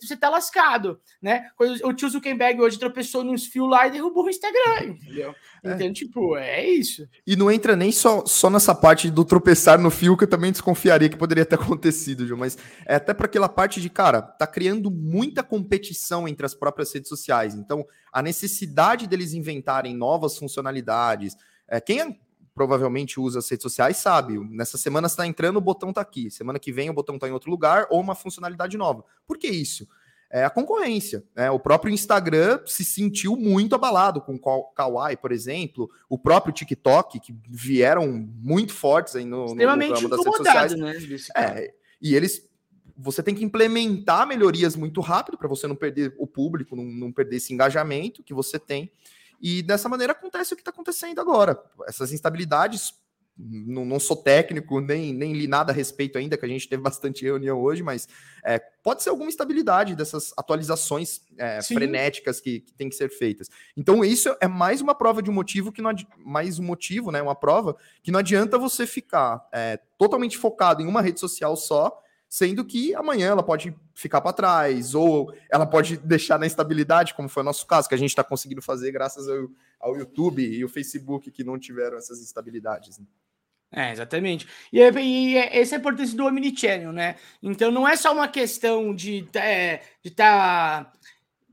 você 0.00 0.16
tá 0.16 0.28
lascado, 0.28 1.00
né? 1.22 1.46
O 1.82 1.94
tio 1.94 2.10
Zuckerberg 2.10 2.60
hoje 2.60 2.78
tropeçou 2.78 3.24
nos 3.24 3.46
fios 3.46 3.70
lá 3.70 3.86
e 3.86 3.92
derrubou 3.92 4.26
o 4.26 4.28
Instagram, 4.28 4.84
entendeu? 4.88 5.34
É. 5.64 5.72
Então, 5.72 5.92
tipo, 5.92 6.36
é 6.36 6.68
isso. 6.68 7.08
E 7.26 7.36
não 7.36 7.50
entra 7.50 7.74
nem 7.74 7.90
só, 7.90 8.26
só 8.26 8.50
nessa 8.50 8.74
parte 8.74 9.10
do 9.10 9.24
tropeçar 9.24 9.80
no 9.80 9.90
fio, 9.90 10.16
que 10.16 10.24
eu 10.24 10.28
também 10.28 10.52
desconfiaria 10.52 11.08
que 11.08 11.16
poderia 11.16 11.46
ter 11.46 11.54
acontecido, 11.56 12.36
mas 12.36 12.58
é 12.84 12.96
até 12.96 13.14
para 13.14 13.26
aquela 13.26 13.48
parte 13.48 13.80
de, 13.80 13.88
cara, 13.88 14.20
tá 14.20 14.46
criando 14.46 14.90
muita 14.90 15.42
competição 15.42 16.28
entre 16.28 16.44
as 16.44 16.54
próprias 16.54 16.92
redes 16.92 17.08
sociais. 17.08 17.54
Então, 17.54 17.86
a 18.12 18.20
necessidade 18.20 19.06
deles 19.06 19.32
inventarem 19.32 19.96
novas 19.96 20.36
funcionalidades. 20.36 21.34
É, 21.66 21.80
quem 21.80 22.20
provavelmente 22.54 23.18
usa 23.18 23.40
as 23.40 23.48
redes 23.50 23.62
sociais 23.62 23.96
sabe. 23.96 24.38
Nessa 24.38 24.78
semana 24.78 25.06
está 25.06 25.26
entrando, 25.26 25.56
o 25.56 25.60
botão 25.60 25.88
está 25.90 26.00
aqui. 26.00 26.30
Semana 26.30 26.58
que 26.58 26.72
vem 26.72 26.88
o 26.88 26.94
botão 26.94 27.16
está 27.16 27.28
em 27.28 27.32
outro 27.32 27.50
lugar 27.50 27.86
ou 27.90 28.00
uma 28.00 28.14
funcionalidade 28.14 28.76
nova. 28.76 29.04
Por 29.26 29.36
que 29.36 29.48
isso? 29.48 29.88
É 30.30 30.44
a 30.44 30.50
concorrência. 30.50 31.22
Né? 31.34 31.50
O 31.50 31.60
próprio 31.60 31.92
Instagram 31.92 32.60
se 32.66 32.84
sentiu 32.84 33.36
muito 33.36 33.74
abalado 33.74 34.20
com 34.20 34.34
o 34.34 34.64
Kawaii, 34.72 35.16
por 35.16 35.32
exemplo, 35.32 35.90
o 36.08 36.18
próprio 36.18 36.52
TikTok, 36.52 37.20
que 37.20 37.36
vieram 37.48 38.08
muito 38.40 38.72
fortes 38.72 39.14
aí 39.16 39.24
no, 39.24 39.46
Extremamente 39.46 40.02
no 40.02 40.08
ramo 40.08 40.08
das 40.08 40.24
redes 40.24 40.36
sociais. 40.36 40.74
Né, 40.74 40.94
é, 41.36 41.74
e 42.00 42.14
eles 42.14 42.48
você 42.96 43.22
tem 43.22 43.34
que 43.34 43.44
implementar 43.44 44.26
melhorias 44.26 44.76
muito 44.76 45.00
rápido 45.00 45.36
para 45.36 45.48
você 45.48 45.66
não 45.66 45.74
perder 45.74 46.14
o 46.16 46.26
público, 46.26 46.76
não, 46.76 46.84
não, 46.84 47.12
perder 47.12 47.36
esse 47.36 47.52
engajamento 47.52 48.22
que 48.22 48.32
você 48.32 48.58
tem. 48.58 48.90
E 49.40 49.62
dessa 49.62 49.88
maneira 49.88 50.12
acontece 50.12 50.52
o 50.52 50.56
que 50.56 50.62
está 50.62 50.70
acontecendo 50.70 51.20
agora. 51.20 51.62
Essas 51.86 52.12
instabilidades, 52.12 52.94
não, 53.36 53.84
não, 53.84 53.98
sou 53.98 54.16
técnico, 54.16 54.80
nem, 54.80 55.12
nem 55.12 55.32
li 55.32 55.46
nada 55.46 55.72
a 55.72 55.74
respeito 55.74 56.16
ainda, 56.16 56.36
que 56.36 56.44
a 56.44 56.48
gente 56.48 56.68
teve 56.68 56.82
bastante 56.82 57.24
reunião 57.24 57.60
hoje, 57.60 57.82
mas 57.82 58.08
é, 58.44 58.58
pode 58.58 59.02
ser 59.02 59.10
alguma 59.10 59.28
instabilidade 59.28 59.96
dessas 59.96 60.32
atualizações 60.36 61.20
é, 61.36 61.60
frenéticas 61.62 62.40
que, 62.40 62.60
que 62.60 62.72
tem 62.74 62.88
que 62.88 62.94
ser 62.94 63.08
feitas. 63.08 63.48
Então, 63.76 64.04
isso 64.04 64.36
é 64.40 64.46
mais 64.46 64.80
uma 64.80 64.94
prova 64.94 65.22
de 65.22 65.30
um 65.30 65.34
motivo 65.34 65.72
que 65.72 65.82
não 65.82 65.92
mais 66.18 66.58
um 66.58 66.64
motivo, 66.64 67.10
né? 67.10 67.20
Uma 67.20 67.34
prova 67.34 67.76
que 68.02 68.10
não 68.10 68.20
adianta 68.20 68.58
você 68.58 68.86
ficar 68.86 69.46
é, 69.52 69.78
totalmente 69.98 70.38
focado 70.38 70.82
em 70.82 70.86
uma 70.86 71.02
rede 71.02 71.18
social 71.18 71.56
só 71.56 72.03
sendo 72.34 72.64
que 72.64 72.92
amanhã 72.96 73.28
ela 73.28 73.44
pode 73.44 73.72
ficar 73.94 74.20
para 74.20 74.32
trás, 74.32 74.92
ou 74.92 75.32
ela 75.48 75.64
pode 75.64 75.96
deixar 75.98 76.36
na 76.36 76.46
instabilidade, 76.46 77.14
como 77.14 77.28
foi 77.28 77.44
o 77.44 77.46
nosso 77.46 77.64
caso, 77.64 77.88
que 77.88 77.94
a 77.94 77.98
gente 77.98 78.08
está 78.08 78.24
conseguindo 78.24 78.60
fazer 78.60 78.90
graças 78.90 79.28
ao, 79.28 79.48
ao, 79.78 79.96
YouTube 79.96 80.42
e 80.42 80.64
o 80.64 80.68
Facebook, 80.68 81.30
que 81.30 81.44
não 81.44 81.60
tiveram 81.60 81.96
essas 81.96 82.20
instabilidades. 82.20 82.98
Né? 82.98 83.06
É, 83.70 83.92
exatamente. 83.92 84.48
E, 84.72 84.80
e, 84.80 85.36
essa 85.36 85.76
é 85.76 85.76
a 85.76 85.78
importância 85.78 86.16
do 86.16 86.26
Omnichannel, 86.26 86.92
né? 86.92 87.14
Então 87.40 87.70
não 87.70 87.86
é 87.86 87.94
só 87.94 88.12
uma 88.12 88.26
questão 88.26 88.92
de 88.92 89.24
é. 89.34 89.82
De 90.02 90.10
tá 90.10 90.92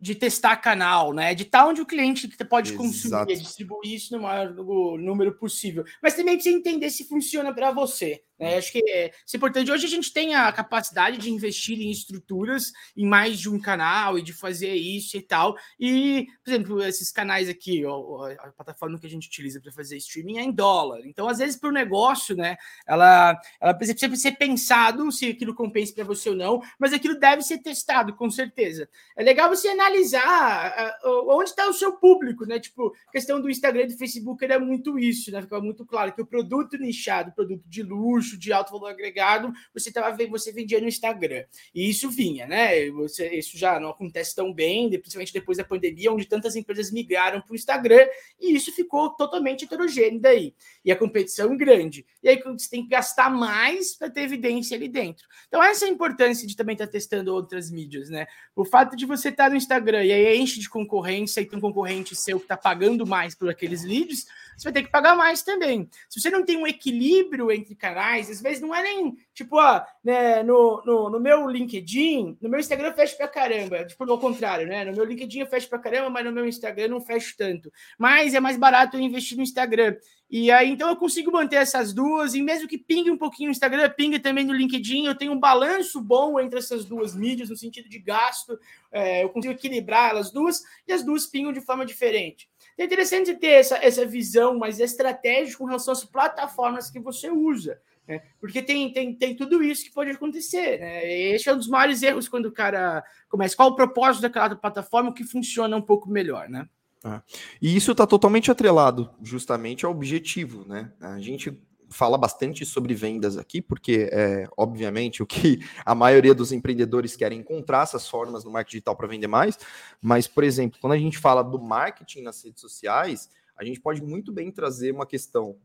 de 0.01 0.15
testar 0.15 0.55
canal, 0.57 1.13
né? 1.13 1.35
De 1.35 1.43
estar 1.43 1.67
onde 1.67 1.79
o 1.79 1.85
cliente 1.85 2.27
pode 2.49 2.71
Exato. 2.71 2.83
consumir, 2.83 3.37
distribuir 3.37 3.93
isso 3.93 4.17
no 4.17 4.23
maior 4.23 4.51
número 4.51 5.33
possível. 5.33 5.85
Mas 6.01 6.15
também 6.15 6.33
precisa 6.33 6.57
entender 6.57 6.89
se 6.89 7.07
funciona 7.07 7.53
para 7.53 7.71
você. 7.71 8.23
Né? 8.41 8.57
Acho 8.57 8.71
que 8.71 8.79
é, 8.89 9.11
isso 9.25 9.35
é 9.35 9.37
importante. 9.37 9.71
Hoje 9.71 9.85
a 9.85 9.89
gente 9.89 10.11
tem 10.11 10.33
a 10.33 10.51
capacidade 10.51 11.19
de 11.19 11.29
investir 11.29 11.79
em 11.79 11.91
estruturas 11.91 12.71
em 12.97 13.05
mais 13.05 13.39
de 13.39 13.47
um 13.47 13.59
canal 13.59 14.17
e 14.17 14.23
de 14.23 14.33
fazer 14.33 14.73
isso 14.73 15.15
e 15.15 15.21
tal. 15.21 15.55
E, 15.79 16.25
por 16.43 16.49
exemplo, 16.49 16.83
esses 16.83 17.11
canais 17.11 17.47
aqui, 17.47 17.85
ó, 17.85 18.25
a 18.39 18.51
plataforma 18.51 18.99
que 18.99 19.05
a 19.05 19.09
gente 19.09 19.27
utiliza 19.27 19.61
para 19.61 19.71
fazer 19.71 19.97
streaming 19.97 20.39
é 20.39 20.43
em 20.43 20.51
dólar. 20.51 21.01
Então, 21.05 21.29
às 21.29 21.37
vezes, 21.37 21.55
para 21.55 21.69
o 21.69 21.71
negócio, 21.71 22.35
né, 22.35 22.57
ela, 22.87 23.39
ela 23.61 23.73
precisa 23.75 24.15
ser 24.15 24.31
pensado 24.31 25.11
se 25.11 25.29
aquilo 25.29 25.53
compensa 25.53 25.93
para 25.93 26.03
você 26.03 26.31
ou 26.31 26.35
não, 26.35 26.61
mas 26.79 26.93
aquilo 26.93 27.19
deve 27.19 27.43
ser 27.43 27.59
testado, 27.59 28.15
com 28.15 28.29
certeza. 28.31 28.89
É 29.15 29.23
legal 29.23 29.49
você 29.49 29.67
analisar 29.67 30.97
onde 31.03 31.51
está 31.51 31.69
o 31.69 31.73
seu 31.73 31.93
público, 31.93 32.45
né? 32.45 32.59
Tipo, 32.59 32.91
a 33.07 33.11
questão 33.11 33.39
do 33.39 33.49
Instagram 33.49 33.83
e 33.83 33.87
do 33.87 33.97
Facebook 33.97 34.43
era 34.43 34.59
muito 34.59 34.97
isso, 34.97 35.31
né? 35.31 35.41
Ficava 35.41 35.61
muito 35.61 35.85
claro 35.85 36.11
que 36.13 36.21
o 36.21 36.25
produto 36.25 36.77
nichado, 36.77 37.31
produto 37.33 37.63
de 37.67 37.83
luxo, 37.83 38.30
de 38.37 38.53
alto 38.53 38.71
valor 38.71 38.89
agregado, 38.89 39.51
você 39.73 39.91
tava 39.91 40.11
você 40.27 40.51
vendia 40.51 40.79
no 40.79 40.87
Instagram. 40.87 41.43
E 41.73 41.89
isso 41.89 42.09
vinha, 42.09 42.45
né? 42.47 42.89
Você, 42.91 43.29
isso 43.29 43.57
já 43.57 43.79
não 43.79 43.89
acontece 43.89 44.35
tão 44.35 44.53
bem, 44.53 44.89
principalmente 44.89 45.33
depois 45.33 45.57
da 45.57 45.63
pandemia, 45.63 46.11
onde 46.11 46.25
tantas 46.25 46.55
empresas 46.55 46.91
migraram 46.91 47.41
para 47.41 47.51
o 47.51 47.55
Instagram, 47.55 48.07
e 48.39 48.53
isso 48.53 48.71
ficou 48.71 49.09
totalmente 49.09 49.65
heterogêneo 49.65 50.19
daí. 50.19 50.53
E 50.83 50.91
a 50.91 50.95
competição 50.95 51.55
grande. 51.57 52.05
E 52.21 52.29
aí 52.29 52.41
você 52.41 52.69
tem 52.69 52.83
que 52.83 52.89
gastar 52.89 53.29
mais 53.29 53.95
para 53.95 54.09
ter 54.09 54.21
evidência 54.21 54.75
ali 54.75 54.87
dentro. 54.87 55.25
Então, 55.47 55.61
essa 55.63 55.85
é 55.85 55.89
a 55.89 55.91
importância 55.91 56.47
de 56.47 56.55
também 56.55 56.73
estar 56.73 56.85
tá 56.85 56.91
testando 56.91 57.33
outras 57.33 57.71
mídias, 57.71 58.09
né? 58.09 58.27
O 58.55 58.65
fato 58.65 58.95
de 58.95 59.05
você 59.05 59.29
estar 59.29 59.45
tá 59.45 59.49
no 59.49 59.55
Instagram 59.55 60.03
e 60.03 60.11
aí 60.11 60.37
enche 60.37 60.59
de 60.59 60.69
concorrência 60.69 61.41
e 61.41 61.45
tem 61.45 61.57
um 61.57 61.61
concorrente 61.61 62.15
seu 62.15 62.37
que 62.37 62.45
está 62.45 62.57
pagando 62.57 63.05
mais 63.05 63.35
por 63.35 63.49
aqueles 63.49 63.83
leads, 63.83 64.25
você 64.57 64.65
vai 64.65 64.73
ter 64.73 64.83
que 64.83 64.91
pagar 64.91 65.15
mais 65.15 65.41
também. 65.41 65.89
Se 66.09 66.19
você 66.19 66.29
não 66.29 66.43
tem 66.43 66.57
um 66.57 66.67
equilíbrio 66.67 67.51
entre 67.51 67.73
canais, 67.73 68.20
às 68.29 68.41
vezes 68.41 68.61
não 68.61 68.73
é 68.73 68.83
nem 68.83 69.15
tipo, 69.33 69.57
ó, 69.57 69.81
né, 70.03 70.43
no, 70.43 70.81
no, 70.85 71.09
no 71.09 71.19
meu 71.19 71.47
LinkedIn, 71.49 72.37
no 72.41 72.49
meu 72.49 72.59
Instagram 72.59 72.93
fecha 72.93 73.15
pra 73.15 73.27
caramba, 73.27 73.85
tipo, 73.85 74.09
ao 74.09 74.19
contrário, 74.19 74.67
né? 74.67 74.85
No 74.85 74.93
meu 74.93 75.05
LinkedIn 75.05 75.39
eu 75.39 75.47
fecho 75.47 75.69
pra 75.69 75.79
caramba, 75.79 76.09
mas 76.09 76.25
no 76.25 76.31
meu 76.31 76.45
Instagram 76.45 76.89
não 76.89 77.01
fecho 77.01 77.35
tanto. 77.37 77.71
Mas 77.97 78.33
é 78.33 78.39
mais 78.39 78.57
barato 78.57 78.97
eu 78.97 79.01
investir 79.01 79.37
no 79.37 79.43
Instagram. 79.43 79.95
E 80.31 80.49
aí, 80.49 80.69
então, 80.69 80.87
eu 80.87 80.95
consigo 80.95 81.29
manter 81.29 81.57
essas 81.57 81.93
duas, 81.93 82.33
e 82.33 82.41
mesmo 82.41 82.65
que 82.65 82.77
pingue 82.77 83.11
um 83.11 83.17
pouquinho 83.17 83.47
no 83.47 83.51
Instagram, 83.51 83.89
pingue 83.89 84.17
também 84.17 84.45
no 84.45 84.53
LinkedIn, 84.53 85.05
eu 85.05 85.13
tenho 85.13 85.33
um 85.33 85.39
balanço 85.39 85.99
bom 85.99 86.39
entre 86.39 86.57
essas 86.57 86.85
duas 86.85 87.13
mídias, 87.13 87.49
no 87.49 87.57
sentido 87.57 87.89
de 87.89 87.99
gasto, 87.99 88.57
é, 88.93 89.25
eu 89.25 89.29
consigo 89.29 89.53
equilibrar 89.53 90.11
elas 90.11 90.31
duas, 90.31 90.61
e 90.87 90.93
as 90.93 91.03
duas 91.03 91.25
pingam 91.25 91.51
de 91.51 91.59
forma 91.59 91.85
diferente. 91.85 92.49
É 92.77 92.85
interessante 92.85 93.35
ter 93.35 93.47
essa, 93.47 93.77
essa 93.83 94.05
visão 94.05 94.57
mais 94.57 94.79
estratégica 94.79 95.57
com 95.57 95.65
relação 95.65 95.91
às 95.91 96.05
plataformas 96.05 96.89
que 96.89 96.99
você 97.01 97.29
usa. 97.29 97.81
Né? 98.07 98.21
Porque 98.39 98.61
tem, 98.61 98.91
tem, 98.91 99.13
tem 99.13 99.35
tudo 99.35 99.63
isso 99.63 99.83
que 99.83 99.91
pode 99.91 100.11
acontecer. 100.11 100.79
Né? 100.79 101.11
Esse 101.33 101.49
é 101.49 101.53
um 101.53 101.57
dos 101.57 101.67
maiores 101.67 102.01
erros 102.03 102.27
quando 102.27 102.47
o 102.47 102.51
cara 102.51 103.03
começa. 103.29 103.55
Qual 103.55 103.69
o 103.69 103.75
propósito 103.75 104.23
daquela 104.23 104.55
plataforma 104.55 105.13
que 105.13 105.23
funciona 105.23 105.75
um 105.75 105.81
pouco 105.81 106.09
melhor, 106.09 106.49
né? 106.49 106.67
Ah, 107.03 107.23
e 107.59 107.75
isso 107.75 107.91
está 107.91 108.05
totalmente 108.05 108.51
atrelado 108.51 109.09
justamente 109.23 109.85
ao 109.85 109.91
objetivo, 109.91 110.67
né? 110.67 110.91
A 110.99 111.19
gente 111.19 111.57
fala 111.91 112.17
bastante 112.17 112.65
sobre 112.65 112.93
vendas 112.93 113.37
aqui, 113.37 113.61
porque 113.61 114.09
é 114.11 114.47
obviamente 114.55 115.21
o 115.21 115.25
que 115.25 115.59
a 115.85 115.93
maioria 115.93 116.33
dos 116.33 116.51
empreendedores 116.51 117.15
querem 117.15 117.39
encontrar 117.39 117.83
essas 117.83 118.07
formas 118.07 118.43
no 118.43 118.51
marketing 118.51 118.77
digital 118.77 118.95
para 118.95 119.07
vender 119.07 119.27
mais. 119.27 119.57
Mas, 120.01 120.27
por 120.27 120.43
exemplo, 120.43 120.79
quando 120.79 120.93
a 120.93 120.97
gente 120.97 121.17
fala 121.17 121.43
do 121.43 121.59
marketing 121.59 122.21
nas 122.21 122.43
redes 122.43 122.61
sociais, 122.61 123.29
a 123.57 123.63
gente 123.63 123.79
pode 123.79 124.01
muito 124.01 124.31
bem 124.31 124.51
trazer 124.51 124.91
uma 124.91 125.05
questão, 125.05 125.57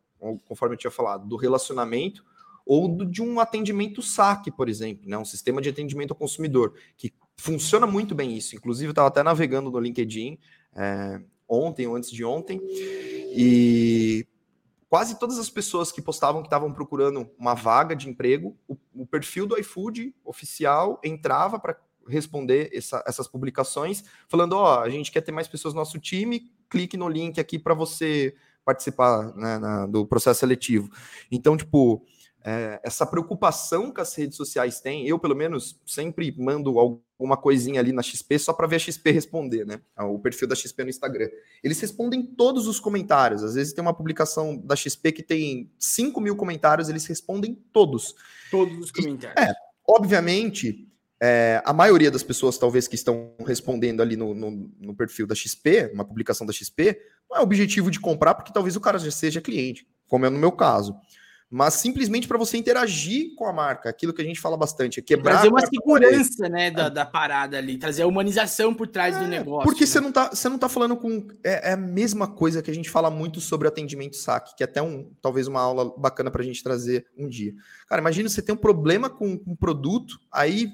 conforme 0.44 0.74
eu 0.74 0.78
tinha 0.78 0.90
falado, 0.90 1.26
do 1.26 1.36
relacionamento 1.36 2.24
ou 2.66 2.88
do, 2.88 3.06
de 3.06 3.22
um 3.22 3.38
atendimento 3.38 4.02
saque, 4.02 4.50
por 4.50 4.68
exemplo, 4.68 5.08
né? 5.08 5.16
um 5.16 5.24
sistema 5.24 5.62
de 5.62 5.68
atendimento 5.68 6.10
ao 6.10 6.16
consumidor, 6.16 6.74
que 6.96 7.14
funciona 7.36 7.86
muito 7.86 8.14
bem 8.14 8.36
isso. 8.36 8.56
Inclusive, 8.56 8.88
eu 8.88 8.90
estava 8.90 9.08
até 9.08 9.22
navegando 9.22 9.70
no 9.70 9.78
LinkedIn 9.78 10.36
é, 10.74 11.20
ontem 11.48 11.86
ou 11.86 11.94
antes 11.94 12.10
de 12.10 12.24
ontem, 12.24 12.60
e 13.38 14.26
quase 14.88 15.18
todas 15.18 15.38
as 15.38 15.48
pessoas 15.48 15.92
que 15.92 16.02
postavam 16.02 16.42
que 16.42 16.48
estavam 16.48 16.72
procurando 16.72 17.30
uma 17.38 17.54
vaga 17.54 17.94
de 17.94 18.08
emprego, 18.08 18.56
o, 18.66 18.76
o 18.94 19.06
perfil 19.06 19.46
do 19.46 19.58
iFood 19.58 20.14
oficial 20.24 21.00
entrava 21.04 21.58
para 21.58 21.78
responder 22.08 22.70
essa, 22.72 23.02
essas 23.06 23.28
publicações, 23.28 24.04
falando: 24.28 24.54
Ó, 24.54 24.78
oh, 24.78 24.80
a 24.80 24.88
gente 24.88 25.12
quer 25.12 25.20
ter 25.20 25.32
mais 25.32 25.48
pessoas 25.48 25.74
no 25.74 25.80
nosso 25.80 25.98
time, 25.98 26.50
clique 26.68 26.96
no 26.96 27.08
link 27.08 27.38
aqui 27.38 27.58
para 27.58 27.74
você 27.74 28.34
participar 28.66 29.32
né, 29.36 29.58
na, 29.58 29.86
do 29.86 30.04
processo 30.04 30.40
seletivo. 30.40 30.90
Então, 31.30 31.56
tipo, 31.56 32.04
é, 32.44 32.80
essa 32.82 33.06
preocupação 33.06 33.92
que 33.92 34.00
as 34.00 34.12
redes 34.14 34.36
sociais 34.36 34.80
têm, 34.80 35.06
eu 35.06 35.18
pelo 35.20 35.36
menos 35.36 35.80
sempre 35.86 36.34
mando 36.36 36.78
alguma 36.80 37.36
coisinha 37.36 37.80
ali 37.80 37.92
na 37.92 38.02
XP 38.02 38.40
só 38.40 38.52
para 38.52 38.66
ver 38.66 38.76
a 38.76 38.78
XP 38.80 39.10
responder, 39.12 39.64
né? 39.64 39.80
O 39.98 40.18
perfil 40.18 40.48
da 40.48 40.56
XP 40.56 40.82
no 40.82 40.90
Instagram. 40.90 41.28
Eles 41.62 41.80
respondem 41.80 42.24
todos 42.24 42.66
os 42.66 42.80
comentários. 42.80 43.44
Às 43.44 43.54
vezes 43.54 43.72
tem 43.72 43.82
uma 43.82 43.94
publicação 43.94 44.56
da 44.58 44.74
XP 44.74 45.12
que 45.12 45.22
tem 45.22 45.72
5 45.78 46.20
mil 46.20 46.34
comentários, 46.36 46.88
eles 46.88 47.06
respondem 47.06 47.54
todos. 47.72 48.14
Todos 48.50 48.76
os 48.78 48.90
comentários. 48.90 49.40
E, 49.40 49.48
é, 49.48 49.54
obviamente, 49.88 50.88
é, 51.22 51.62
a 51.64 51.72
maioria 51.72 52.10
das 52.10 52.22
pessoas, 52.22 52.58
talvez, 52.58 52.86
que 52.86 52.94
estão 52.94 53.32
respondendo 53.46 54.02
ali 54.02 54.16
no, 54.16 54.34
no, 54.34 54.70
no, 54.78 54.94
perfil 54.94 55.26
da 55.26 55.34
XP, 55.34 55.90
uma 55.92 56.04
publicação 56.04 56.46
da 56.46 56.52
XP, 56.52 56.98
não 57.30 57.38
é 57.38 57.40
objetivo 57.40 57.90
de 57.90 57.98
comprar, 58.00 58.34
porque 58.34 58.52
talvez 58.52 58.76
o 58.76 58.80
cara 58.80 58.98
já 58.98 59.10
seja 59.10 59.40
cliente, 59.40 59.86
como 60.08 60.26
é 60.26 60.30
no 60.30 60.38
meu 60.38 60.52
caso 60.52 60.94
mas 61.48 61.74
simplesmente 61.74 62.26
para 62.26 62.36
você 62.36 62.56
interagir 62.56 63.34
com 63.36 63.46
a 63.46 63.52
marca, 63.52 63.88
aquilo 63.88 64.12
que 64.12 64.20
a 64.20 64.24
gente 64.24 64.40
fala 64.40 64.56
bastante, 64.56 64.98
é 64.98 65.02
quebrar. 65.02 65.34
Trazer 65.34 65.48
uma 65.48 65.60
segurança, 65.60 66.48
né, 66.48 66.70
da, 66.72 66.88
da, 66.88 67.06
parada 67.06 67.56
ali, 67.56 67.78
trazer 67.78 68.02
a 68.02 68.06
humanização 68.06 68.74
por 68.74 68.88
trás 68.88 69.14
é, 69.16 69.20
do 69.20 69.28
negócio. 69.28 69.62
Porque 69.62 69.84
né? 69.84 69.86
você 69.86 70.00
não 70.00 70.10
tá, 70.10 70.30
você 70.30 70.48
não 70.48 70.58
tá 70.58 70.68
falando 70.68 70.96
com 70.96 71.28
é, 71.44 71.70
é, 71.70 71.72
a 71.74 71.76
mesma 71.76 72.26
coisa 72.26 72.60
que 72.60 72.70
a 72.70 72.74
gente 72.74 72.90
fala 72.90 73.10
muito 73.10 73.40
sobre 73.40 73.68
atendimento 73.68 74.16
saque, 74.16 74.56
que 74.56 74.64
é 74.64 74.66
até 74.66 74.82
um 74.82 75.08
talvez 75.22 75.46
uma 75.46 75.60
aula 75.60 75.94
bacana 75.96 76.32
para 76.32 76.42
a 76.42 76.44
gente 76.44 76.62
trazer 76.64 77.06
um 77.16 77.28
dia. 77.28 77.54
Cara, 77.88 78.00
imagina 78.00 78.28
você 78.28 78.42
tem 78.42 78.54
um 78.54 78.58
problema 78.58 79.08
com 79.08 79.40
um 79.46 79.54
produto, 79.54 80.18
aí 80.32 80.68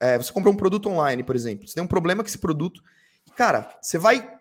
é, 0.00 0.16
você 0.16 0.32
compra 0.32 0.50
um 0.50 0.56
produto 0.56 0.88
online, 0.88 1.22
por 1.22 1.36
exemplo, 1.36 1.66
você 1.66 1.74
tem 1.74 1.84
um 1.84 1.88
problema 1.88 2.22
com 2.22 2.28
esse 2.28 2.38
produto, 2.38 2.82
cara, 3.36 3.76
você 3.80 3.98
vai 3.98 4.38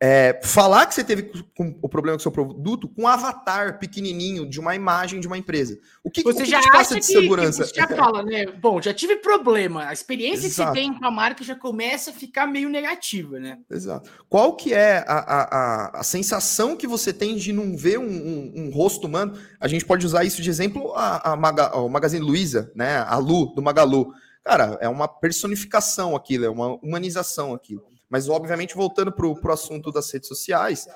é, 0.00 0.40
falar 0.42 0.86
que 0.86 0.94
você 0.94 1.04
teve 1.04 1.30
com, 1.56 1.78
o 1.80 1.88
problema 1.88 2.16
com 2.16 2.20
o 2.20 2.22
seu 2.22 2.32
produto 2.32 2.88
com 2.88 3.02
um 3.02 3.06
avatar 3.06 3.78
pequenininho 3.78 4.48
de 4.48 4.58
uma 4.58 4.74
imagem 4.74 5.20
de 5.20 5.26
uma 5.26 5.38
empresa. 5.38 5.78
O 6.02 6.10
que 6.10 6.22
você 6.22 6.42
o 6.42 6.44
que 6.44 6.50
já 6.50 6.60
passa 6.70 6.94
de 6.94 7.00
que, 7.00 7.06
segurança? 7.06 7.64
Que 7.64 7.68
você 7.70 7.80
já 7.80 7.88
fala, 7.88 8.22
né? 8.22 8.46
Bom, 8.60 8.80
já 8.80 8.92
tive 8.92 9.16
problema. 9.16 9.84
A 9.86 9.92
experiência 9.92 10.46
Exato. 10.46 10.72
que 10.72 10.80
você 10.80 10.86
tem 10.86 10.98
com 10.98 11.04
a 11.04 11.10
marca 11.10 11.44
já 11.44 11.54
começa 11.54 12.10
a 12.10 12.14
ficar 12.14 12.46
meio 12.46 12.68
negativa, 12.68 13.38
né? 13.38 13.58
Exato. 13.70 14.10
Qual 14.28 14.54
que 14.56 14.74
é 14.74 15.04
a, 15.06 15.18
a, 15.18 15.42
a, 15.42 16.00
a 16.00 16.02
sensação 16.02 16.76
que 16.76 16.86
você 16.86 17.12
tem 17.12 17.36
de 17.36 17.52
não 17.52 17.76
ver 17.76 17.98
um, 17.98 18.04
um, 18.04 18.52
um, 18.56 18.70
rosto 18.70 19.06
humano? 19.06 19.38
A 19.58 19.68
gente 19.68 19.84
pode 19.84 20.04
usar 20.04 20.24
isso 20.24 20.42
de 20.42 20.50
exemplo 20.50 20.92
a, 20.94 21.32
a 21.32 21.36
Maga, 21.36 21.76
o 21.76 21.88
Magazine 21.88 22.24
Luiza, 22.24 22.72
né? 22.74 23.04
A 23.06 23.16
Lu, 23.16 23.54
do 23.54 23.62
Magalu. 23.62 24.12
Cara, 24.44 24.78
é 24.80 24.88
uma 24.88 25.06
personificação 25.06 26.16
aquilo, 26.16 26.44
é 26.44 26.50
uma 26.50 26.74
humanização 26.76 27.52
aquilo. 27.54 27.86
Mas, 28.08 28.28
obviamente, 28.28 28.74
voltando 28.74 29.12
para 29.12 29.26
o 29.26 29.52
assunto 29.52 29.92
das 29.92 30.10
redes 30.10 30.28
sociais, 30.28 30.88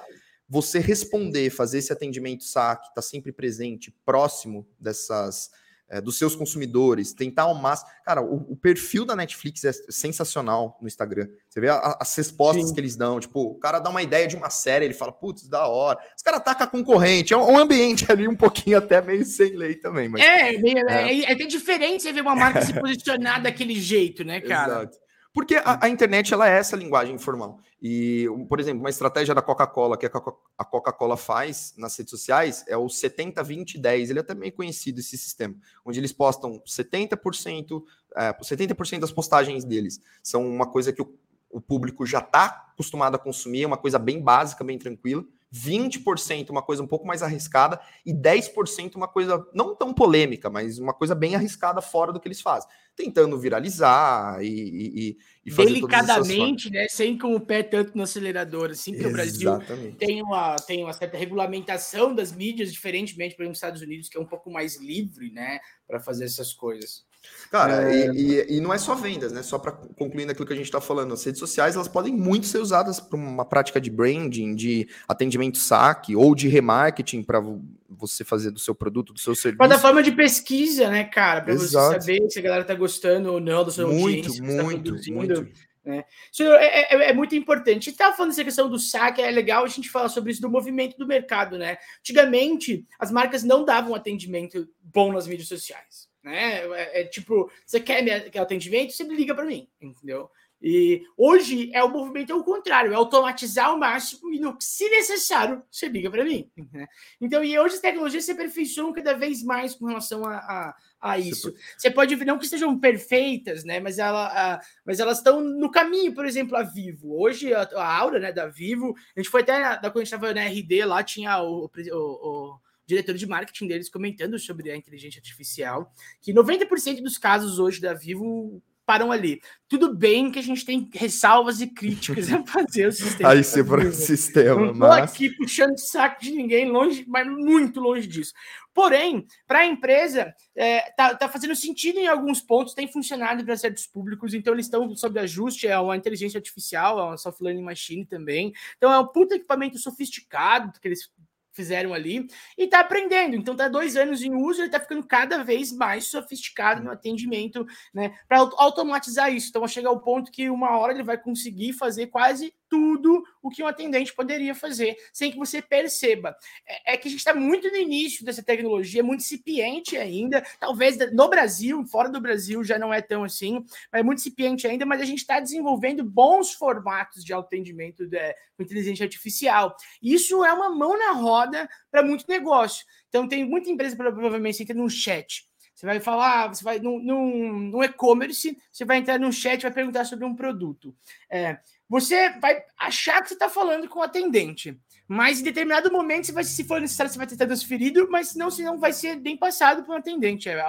você 0.49 0.79
responder, 0.79 1.51
fazer 1.51 1.79
esse 1.79 1.93
atendimento 1.93 2.45
SAC, 2.45 2.89
está 2.89 3.01
sempre 3.01 3.33
presente, 3.33 3.95
próximo 4.05 4.67
dessas 4.79 5.51
é, 5.95 6.01
dos 6.01 6.19
seus 6.19 6.35
consumidores, 6.35 7.13
tentar 7.13 7.45
ao 7.45 7.55
máximo. 7.55 7.89
Cara, 8.05 8.21
o, 8.21 8.53
o, 8.53 8.57
perfil 8.57 9.05
da 9.05 9.15
Netflix 9.15 9.63
é 9.63 9.73
sensacional 9.89 10.77
no 10.81 10.89
Instagram. 10.89 11.29
Você 11.49 11.61
vê 11.61 11.69
a, 11.69 11.97
as 12.01 12.17
respostas 12.17 12.69
Sim. 12.69 12.75
que 12.75 12.81
eles 12.81 12.97
dão. 12.97 13.21
Tipo, 13.21 13.43
o 13.43 13.55
cara 13.61 13.79
dá 13.79 13.91
uma 13.91 14.03
ideia 14.03 14.27
de 14.27 14.35
uma 14.35 14.51
série, 14.51 14.87
ele 14.87 14.95
fala, 14.95 15.13
putz, 15.13 15.47
da 15.47 15.69
hora. 15.69 16.01
Os 16.17 16.23
caras 16.23 16.41
atacam 16.41 16.67
a 16.67 16.71
concorrente. 16.71 17.33
É 17.33 17.37
um, 17.37 17.53
um, 17.53 17.59
ambiente 17.59 18.07
ali 18.11 18.27
um 18.27 18.35
pouquinho 18.35 18.77
até 18.77 19.01
meio 19.01 19.25
sem 19.25 19.55
lei 19.57 19.77
também. 19.77 20.09
Mas, 20.09 20.21
é, 20.21 20.53
é, 20.53 21.13
é, 21.13 21.21
é 21.21 21.33
até 21.33 21.47
diferente 21.47 22.03
você 22.03 22.13
ver 22.13 22.23
uma 22.23 22.35
marca 22.35 22.63
se 22.63 22.75
posicionar 22.75 23.41
daquele 23.41 23.79
jeito, 23.79 24.25
né, 24.25 24.41
cara? 24.41 24.73
Exato. 24.73 25.04
Porque 25.35 25.57
a, 25.57 25.85
a, 25.85 25.89
internet 25.89 26.33
ela 26.33 26.49
é 26.49 26.57
essa 26.57 26.77
linguagem 26.77 27.13
informal. 27.13 27.59
E, 27.83 28.27
por 28.49 28.61
exemplo, 28.61 28.79
uma 28.79 28.89
estratégia 28.89 29.35
da 29.35 29.43
Coca-Cola 29.43 29.99
que 29.99 30.07
a 30.07 30.65
Coca-Cola 30.65 31.17
faz 31.17 31.75
nas 31.77 31.97
redes 31.99 32.13
sociais 32.13 32.65
é 32.69 32.77
o 32.77 32.89
70, 32.89 33.43
20, 33.43 33.77
10. 33.77 34.11
Ele 34.11 34.21
é 34.21 34.35
meio 34.35 34.53
conhecido 34.53 35.01
esse 35.01 35.19
sistema, 35.19 35.57
onde 35.85 35.99
eles 35.99 36.13
postam 36.13 36.63
70%, 36.65 37.83
é, 38.17 38.33
70% 38.33 39.01
das 39.01 39.11
postagens 39.11 39.65
deles 39.65 40.01
são 40.23 40.49
uma 40.49 40.71
coisa 40.71 40.93
que 40.93 41.03
o, 41.03 41.19
o 41.51 41.61
público 41.61 42.07
já 42.07 42.21
está 42.21 42.69
acostumado 42.73 43.17
a 43.17 43.19
consumir, 43.19 43.65
é 43.65 43.67
uma 43.67 43.77
coisa 43.77 43.99
bem 43.99 44.23
básica, 44.23 44.63
bem 44.63 44.79
tranquila. 44.79 45.25
20% 45.55 46.51
uma 46.51 46.63
coisa 46.63 46.83
um 46.83 46.87
pouco 46.87 47.07
mais 47.07 47.23
arriscada 47.23 47.81
e 48.05 48.13
10% 48.13 48.97
uma 48.97 49.07
coisa 49.07 49.47
não 49.55 49.77
tão 49.77 49.95
polêmica, 49.95 50.51
mas 50.51 50.81
uma 50.81 50.93
coisa 50.93 51.15
bem 51.15 51.37
arriscada 51.37 51.81
fora 51.81 52.13
do 52.13 52.19
que 52.19 52.27
eles 52.27 52.41
fazem, 52.41 52.69
tentando 52.97 53.39
viralizar 53.39 54.43
e, 54.43 54.49
e, 54.49 55.19
e 55.47 55.51
fazer 55.53 55.69
delicadamente, 55.69 56.71
né, 56.71 56.89
sem 56.89 57.17
com 57.17 57.37
o 57.37 57.41
pé 57.41 57.63
tanto 57.63 57.97
no 57.97 58.03
acelerador, 58.03 58.71
assim 58.71 58.93
que 58.93 59.07
Exatamente. 59.07 59.47
o 59.47 59.53
Brasil 59.57 59.97
tem 59.97 60.23
uma 60.23 60.57
tem 60.57 60.83
uma 60.83 60.93
certa 60.93 61.17
regulamentação 61.17 62.13
das 62.13 62.33
mídias, 62.33 62.73
diferentemente, 62.73 63.37
por 63.37 63.43
exemplo, 63.43 63.51
nos 63.51 63.59
Estados 63.59 63.81
Unidos, 63.81 64.09
que 64.09 64.19
é 64.19 64.21
um 64.21 64.27
pouco 64.27 64.51
mais 64.51 64.81
livre, 64.81 65.31
né, 65.31 65.61
para 65.87 66.01
fazer 66.01 66.25
essas 66.25 66.53
coisas. 66.53 67.05
Cara, 67.51 67.93
é... 67.93 68.09
e, 68.13 68.57
e, 68.57 68.61
não 68.61 68.75
é 68.75 68.79
só 68.79 68.95
vendas, 68.95 69.33
né? 69.33 69.43
Só 69.43 69.59
para 69.59 69.73
concluir 69.73 70.29
aquilo 70.29 70.47
que 70.47 70.53
a 70.53 70.57
gente 70.57 70.67
está 70.67 70.81
falando, 70.81 71.15
as 71.15 71.25
redes 71.25 71.39
sociais 71.39 71.77
elas 71.77 71.87
podem 71.87 72.13
muito 72.13 72.47
ser 72.47 72.59
usadas 72.59 72.99
para 72.99 73.17
uma 73.17 73.45
prática 73.45 73.81
de 73.81 73.91
branding, 73.91 74.57
de 74.57 74.89
atendimento 75.07 75.59
saque 75.59 76.17
ou 76.17 76.35
de 76.35 76.49
remarketing 76.49 77.23
para 77.23 77.41
você 77.89 78.25
fazer 78.25 78.51
do 78.51 78.59
seu 78.59 78.75
produto, 78.75 79.13
do 79.13 79.21
seu 79.21 79.35
serviço. 79.35 79.59
Plataforma 79.59 80.03
de 80.03 80.13
pesquisa, 80.13 80.91
né, 80.91 81.05
cara? 81.05 81.43
Para 81.43 81.55
você 81.55 81.69
saber 81.69 82.29
se 82.29 82.39
a 82.41 82.43
galera 82.43 82.63
está 82.63 82.75
gostando 82.75 83.33
ou 83.33 83.41
não 83.41 83.65
do 83.65 83.71
seu 83.71 83.87
muito, 83.89 84.29
audiência, 84.29 84.43
muito, 84.43 84.97
tá 84.97 85.13
muito. 85.13 85.49
Né? 85.85 86.05
Isso 86.33 86.43
é, 86.43 86.67
é, 86.67 87.11
é, 87.11 87.13
muito 87.13 87.37
importante. 87.37 87.91
E 87.91 87.93
tava 87.93 88.17
falando 88.17 88.31
dessa 88.31 88.43
questão 88.43 88.69
do 88.69 88.79
saque, 88.79 89.21
é 89.21 89.31
legal 89.31 89.65
a 89.65 89.69
gente 89.69 89.91
falar 89.91 90.09
sobre 90.09 90.33
isso 90.33 90.41
do 90.41 90.51
movimento 90.51 90.97
do 90.97 91.07
mercado, 91.07 91.59
né? 91.59 91.77
Antigamente, 92.01 92.85
as 92.99 93.13
marcas 93.13 93.45
não 93.45 93.65
davam 93.65 93.95
atendimento 93.95 94.67
bom 94.83 95.13
nas 95.13 95.29
mídias 95.29 95.47
sociais 95.47 96.13
né? 96.25 96.67
É, 96.75 97.03
é 97.03 97.05
tipo, 97.05 97.51
você 97.65 97.79
quer, 97.79 98.03
minha, 98.03 98.17
atendimento, 98.43 98.93
você 98.93 99.05
liga 99.05 99.35
para 99.35 99.45
mim, 99.45 99.69
entendeu? 99.81 100.31
E 100.67 101.05
hoje 101.15 101.71
é 101.75 101.85
o 101.85 101.91
movimento 101.91 102.33
ao 102.33 102.43
contrário, 102.43 102.91
é 102.91 102.95
automatizar 102.95 103.67
ao 103.67 103.79
máximo 103.79 104.33
e, 104.33 104.41
no, 104.41 104.57
se 104.59 104.89
necessário, 104.89 105.63
você 105.71 105.89
liga 105.89 106.11
para 106.11 106.25
mim. 106.25 106.51
Né? 106.73 106.87
Então, 107.21 107.45
e 107.45 107.59
hoje 107.59 107.75
as 107.75 107.83
tecnologias 107.83 108.25
se 108.25 108.33
aperfeiçoam 108.33 108.91
cada 108.91 109.13
vez 109.13 109.43
mais 109.43 109.75
com 109.75 109.85
relação 109.85 110.25
a, 110.25 110.37
a, 110.37 110.75
a 111.03 111.19
isso. 111.19 111.55
Você 111.77 111.91
pode 111.91 112.15
ver, 112.15 112.25
não 112.25 112.39
que 112.39 112.47
estejam 112.47 112.81
perfeitas, 112.81 113.63
né? 113.63 113.79
Mas, 113.79 113.99
ela, 113.99 114.27
a, 114.29 114.61
mas 114.87 115.01
elas 115.01 115.19
estão 115.19 115.43
no 115.43 115.71
caminho, 115.71 116.15
por 116.15 116.25
exemplo, 116.25 116.57
a 116.57 116.63
Vivo. 116.63 117.15
Hoje, 117.21 117.53
a, 117.53 117.69
a 117.75 117.99
Aura 117.99 118.19
né, 118.19 118.33
da 118.33 118.47
Vivo, 118.47 118.95
a 119.15 119.21
gente 119.21 119.31
foi 119.31 119.43
até, 119.43 119.61
da, 119.61 119.91
quando 119.91 119.99
a 119.99 120.05
gente 120.05 120.15
estava 120.15 120.33
na 120.33 120.45
RD, 120.45 120.87
lá 120.87 121.03
tinha 121.03 121.43
o, 121.43 121.67
o, 121.67 121.71
o 121.93 122.59
diretor 122.87 123.15
de 123.15 123.27
marketing 123.27 123.67
deles 123.67 123.89
comentando 123.89 124.39
sobre 124.39 124.71
a 124.71 124.77
inteligência 124.77 125.19
artificial, 125.19 125.93
que 126.21 126.33
90% 126.33 127.03
dos 127.03 127.19
casos 127.19 127.59
hoje 127.59 127.81
da 127.81 127.95
Vivo 127.95 128.63
param 128.87 129.11
ali. 129.11 129.41
Tudo 129.69 129.95
bem 129.95 130.31
que 130.31 130.39
a 130.39 130.43
gente 130.43 130.65
tem 130.65 130.89
ressalvas 130.93 131.61
e 131.61 131.67
críticas 131.67 132.31
a 132.33 132.45
fazer 132.45 132.89
o 132.89 132.93
sistema. 132.93 133.31
Aí 133.31 133.43
você 133.43 133.65
para 133.65 133.87
o 133.87 133.93
sistema, 133.93 134.67
Não 134.67 134.75
mas... 134.75 135.11
aqui 135.11 135.31
puxando 135.31 135.79
saco 135.79 136.21
de 136.23 136.31
ninguém, 136.33 136.71
longe, 136.71 137.05
mas 137.09 137.27
muito 137.27 137.81
longe 137.81 138.07
disso. 138.07 138.33
Porém, 138.73 139.27
para 139.47 139.61
a 139.61 139.67
empresa, 139.67 140.35
é, 140.55 140.91
tá, 140.93 141.15
tá, 141.15 141.29
fazendo 141.29 141.55
sentido 141.55 141.99
em 141.99 142.09
alguns 142.09 142.41
pontos, 142.41 142.75
tem 142.75 142.91
funcionado 142.91 143.45
para 143.45 143.57
certos 143.57 143.87
públicos, 143.87 144.35
então 144.35 144.53
eles 144.53 144.67
estão 144.67 144.95
sob 144.97 145.19
ajuste, 145.21 145.69
é 145.69 145.79
uma 145.79 145.97
inteligência 145.97 146.39
artificial, 146.39 146.99
é 146.99 147.03
uma 147.05 147.17
soft 147.17 147.41
learning 147.41 147.63
machine 147.63 148.05
também. 148.05 148.53
Então 148.77 148.93
é 148.93 148.99
um 148.99 149.07
puta 149.07 149.37
equipamento 149.37 149.79
sofisticado 149.79 150.73
que 150.81 150.89
eles 150.89 151.09
fizeram 151.55 151.95
ali 151.95 152.27
e 152.59 152.65
está 152.65 152.81
aprendendo. 152.81 153.37
Então, 153.37 153.55
está 153.55 153.69
dois 153.69 153.97
anos 153.97 154.23
em 154.23 154.35
uso, 154.35 154.61
ele 154.61 154.67
está 154.67 154.81
ficando 154.81 155.07
cada 155.07 155.43
vez 155.43 155.73
mais 155.73 156.09
sofisticado 156.09 156.83
no 156.83 156.91
atendimento, 156.91 157.65
né? 157.93 158.19
Para 158.29 158.39
automatizar 158.39 159.33
isso. 159.33 159.49
Então, 159.49 159.61
vai 159.63 159.69
chegar 159.69 159.89
ao 159.89 160.01
ponto 160.01 160.31
que 160.31 160.51
uma 160.51 160.77
hora 160.77 160.93
ele 160.93 161.03
vai 161.03 161.17
conseguir 161.17 161.73
fazer 161.73 162.09
quase 162.09 162.53
tudo 162.75 163.23
o 163.41 163.51
que 163.51 163.63
um 163.63 163.69
atendente 163.69 164.13
poderia 164.13 164.53
fazer, 164.53 164.97
sem 165.13 165.31
que 165.31 165.39
você 165.39 165.63
perceba. 165.63 166.37
É, 166.67 166.95
é 166.95 166.97
que 166.97 167.07
a 167.07 167.11
gente 167.11 167.21
está 167.21 167.33
muito 167.33 167.71
no 167.71 167.77
início 167.77 168.25
dessa 168.25 168.43
tecnologia, 168.43 169.01
muito 169.01 169.21
incipiente 169.21 169.97
ainda. 169.97 170.43
Talvez 170.59 170.99
no 171.13 171.29
Brasil, 171.29 171.87
fora 171.87 172.09
do 172.09 172.21
Brasil 172.21 172.65
já 172.65 172.77
não 172.77 172.93
é 172.93 173.01
tão 173.01 173.23
assim, 173.23 173.65
mas 173.93 174.01
é 174.01 174.03
muito 174.03 174.19
incipiente 174.19 174.67
ainda. 174.67 174.85
Mas 174.85 175.01
a 175.01 175.05
gente 175.05 175.19
está 175.19 175.39
desenvolvendo 175.39 176.03
bons 176.03 176.53
formatos 176.53 177.25
de 177.25 177.33
atendimento 177.33 178.09
de, 178.09 178.35
com 178.57 178.65
inteligência 178.65 179.05
artificial. 179.05 179.77
Isso 180.03 180.45
é 180.45 180.53
uma 180.53 180.75
mão 180.75 180.99
na 180.99 181.13
roda 181.13 181.69
para 181.93 182.03
muito 182.03 182.25
negócio. 182.29 182.85
Então, 183.09 183.29
tem 183.29 183.45
muita 183.45 183.71
empresa, 183.71 183.95
provavelmente, 183.95 184.65
entra 184.65 184.75
no 184.75 184.91
chat. 184.91 185.47
Você 185.75 185.87
vai 185.87 185.99
falar, 185.99 186.49
você 186.49 186.63
vai 186.63 186.79
num, 186.79 187.01
num, 187.01 187.83
e-commerce, 187.83 188.57
você 188.71 188.85
vai 188.85 188.99
entrar 188.99 189.19
num 189.19 189.33
chat 189.33 189.63
vai 189.63 189.73
perguntar 189.73 190.05
sobre 190.05 190.25
um 190.25 190.35
produto. 190.35 190.95
É, 191.29 191.59
você 191.89 192.31
vai 192.39 192.63
achar 192.79 193.21
que 193.21 193.29
você 193.29 193.35
está 193.35 193.49
falando 193.49 193.89
com 193.89 193.99
o 193.99 194.03
atendente. 194.03 194.79
Mas 195.07 195.41
em 195.41 195.45
determinado 195.45 195.93
momento, 195.93 196.25
você 196.27 196.33
vai, 196.33 196.45
se 196.45 196.65
for 196.65 196.81
necessário, 196.81 197.13
você 197.13 197.19
vai 197.19 197.27
ter 197.27 197.37
transferido, 197.37 198.09
mas 198.11 198.29
senão, 198.29 198.51
senão 198.51 198.79
vai 198.79 198.91
ser 198.93 199.17
bem 199.17 199.37
passado 199.37 199.85
para 199.85 199.95
um 199.95 199.99
atendente. 199.99 200.49
É 200.49 200.65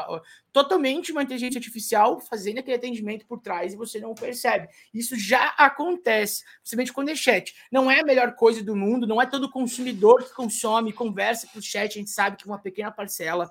totalmente 0.52 1.14
uma 1.14 1.24
inteligência 1.24 1.58
artificial 1.58 2.20
fazendo 2.20 2.60
aquele 2.60 2.76
atendimento 2.76 3.26
por 3.26 3.40
trás 3.40 3.74
e 3.74 3.78
você 3.78 4.00
não 4.00 4.14
percebe. 4.14 4.68
Isso 4.94 5.18
já 5.18 5.54
acontece, 5.58 6.44
principalmente 6.58 6.92
quando 6.92 7.10
é 7.10 7.16
chat. 7.16 7.56
Não 7.72 7.90
é 7.90 8.02
a 8.02 8.06
melhor 8.06 8.36
coisa 8.36 8.62
do 8.62 8.76
mundo, 8.76 9.08
não 9.08 9.22
é 9.22 9.26
todo 9.26 9.50
consumidor 9.50 10.24
que 10.24 10.34
consome, 10.34 10.92
conversa 10.92 11.48
por 11.48 11.62
chat, 11.62 11.92
a 11.92 12.00
gente 12.00 12.10
sabe 12.10 12.36
que 12.36 12.46
uma 12.46 12.60
pequena 12.60 12.92
parcela 12.92 13.50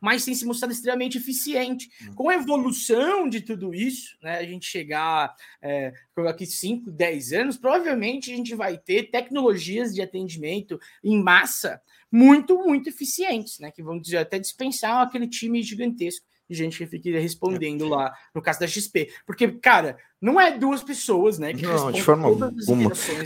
mas 0.00 0.24
tem 0.24 0.34
se 0.34 0.44
mostrado 0.44 0.72
extremamente 0.72 1.18
eficiente. 1.18 1.90
Hum. 2.02 2.14
Com 2.14 2.28
a 2.28 2.34
evolução 2.34 3.28
de 3.28 3.40
tudo 3.40 3.74
isso, 3.74 4.16
né, 4.22 4.38
a 4.38 4.44
gente 4.44 4.66
chegar 4.66 5.34
é, 5.60 5.92
aqui 6.28 6.46
5, 6.46 6.90
10 6.90 7.32
anos, 7.32 7.56
provavelmente 7.56 8.32
a 8.32 8.36
gente 8.36 8.54
vai 8.54 8.78
ter 8.78 9.10
tecnologias 9.10 9.94
de 9.94 10.02
atendimento 10.02 10.78
em 11.02 11.22
massa 11.22 11.80
muito, 12.10 12.56
muito 12.58 12.88
eficientes, 12.88 13.58
né, 13.58 13.70
que 13.70 13.82
vão 13.82 14.00
até 14.20 14.38
dispensar 14.38 15.02
aquele 15.02 15.26
time 15.28 15.62
gigantesco 15.62 16.26
de 16.48 16.56
gente 16.56 16.78
que 16.78 16.86
fica 16.86 17.18
respondendo 17.18 17.88
lá, 17.88 18.14
no 18.34 18.42
caso 18.42 18.60
da 18.60 18.66
XP. 18.66 19.10
Porque, 19.26 19.48
cara, 19.52 19.96
não 20.20 20.40
é 20.40 20.56
duas 20.56 20.82
pessoas, 20.82 21.38
né? 21.38 21.52
Que 21.52 21.62
não, 21.62 21.90
de 21.90 22.02
forma 22.02 22.26
alguma. 22.26 22.52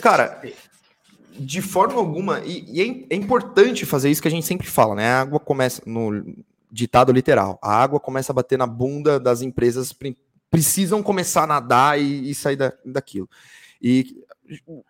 Cara, 0.00 0.40
de 1.32 1.62
forma 1.62 1.94
alguma, 1.94 2.40
e, 2.40 2.64
e 2.68 2.80
é, 2.80 3.14
é, 3.14 3.16
importante 3.16 3.86
fazer 3.86 4.10
isso 4.10 4.22
que 4.22 4.28
a 4.28 4.30
gente 4.30 4.46
sempre 4.46 4.66
fala, 4.66 4.94
né? 4.94 5.08
A 5.08 5.20
água 5.20 5.40
começa, 5.40 5.82
no 5.86 6.24
ditado 6.70 7.12
literal, 7.12 7.58
a 7.62 7.72
água 7.72 8.00
começa 8.00 8.32
a 8.32 8.34
bater 8.34 8.58
na 8.58 8.66
bunda 8.66 9.18
das 9.18 9.40
empresas, 9.42 9.94
precisam 10.50 11.02
começar 11.02 11.44
a 11.44 11.46
nadar 11.46 12.00
e, 12.00 12.30
e 12.30 12.34
sair 12.34 12.56
da, 12.56 12.72
daquilo. 12.84 13.28
E 13.80 14.24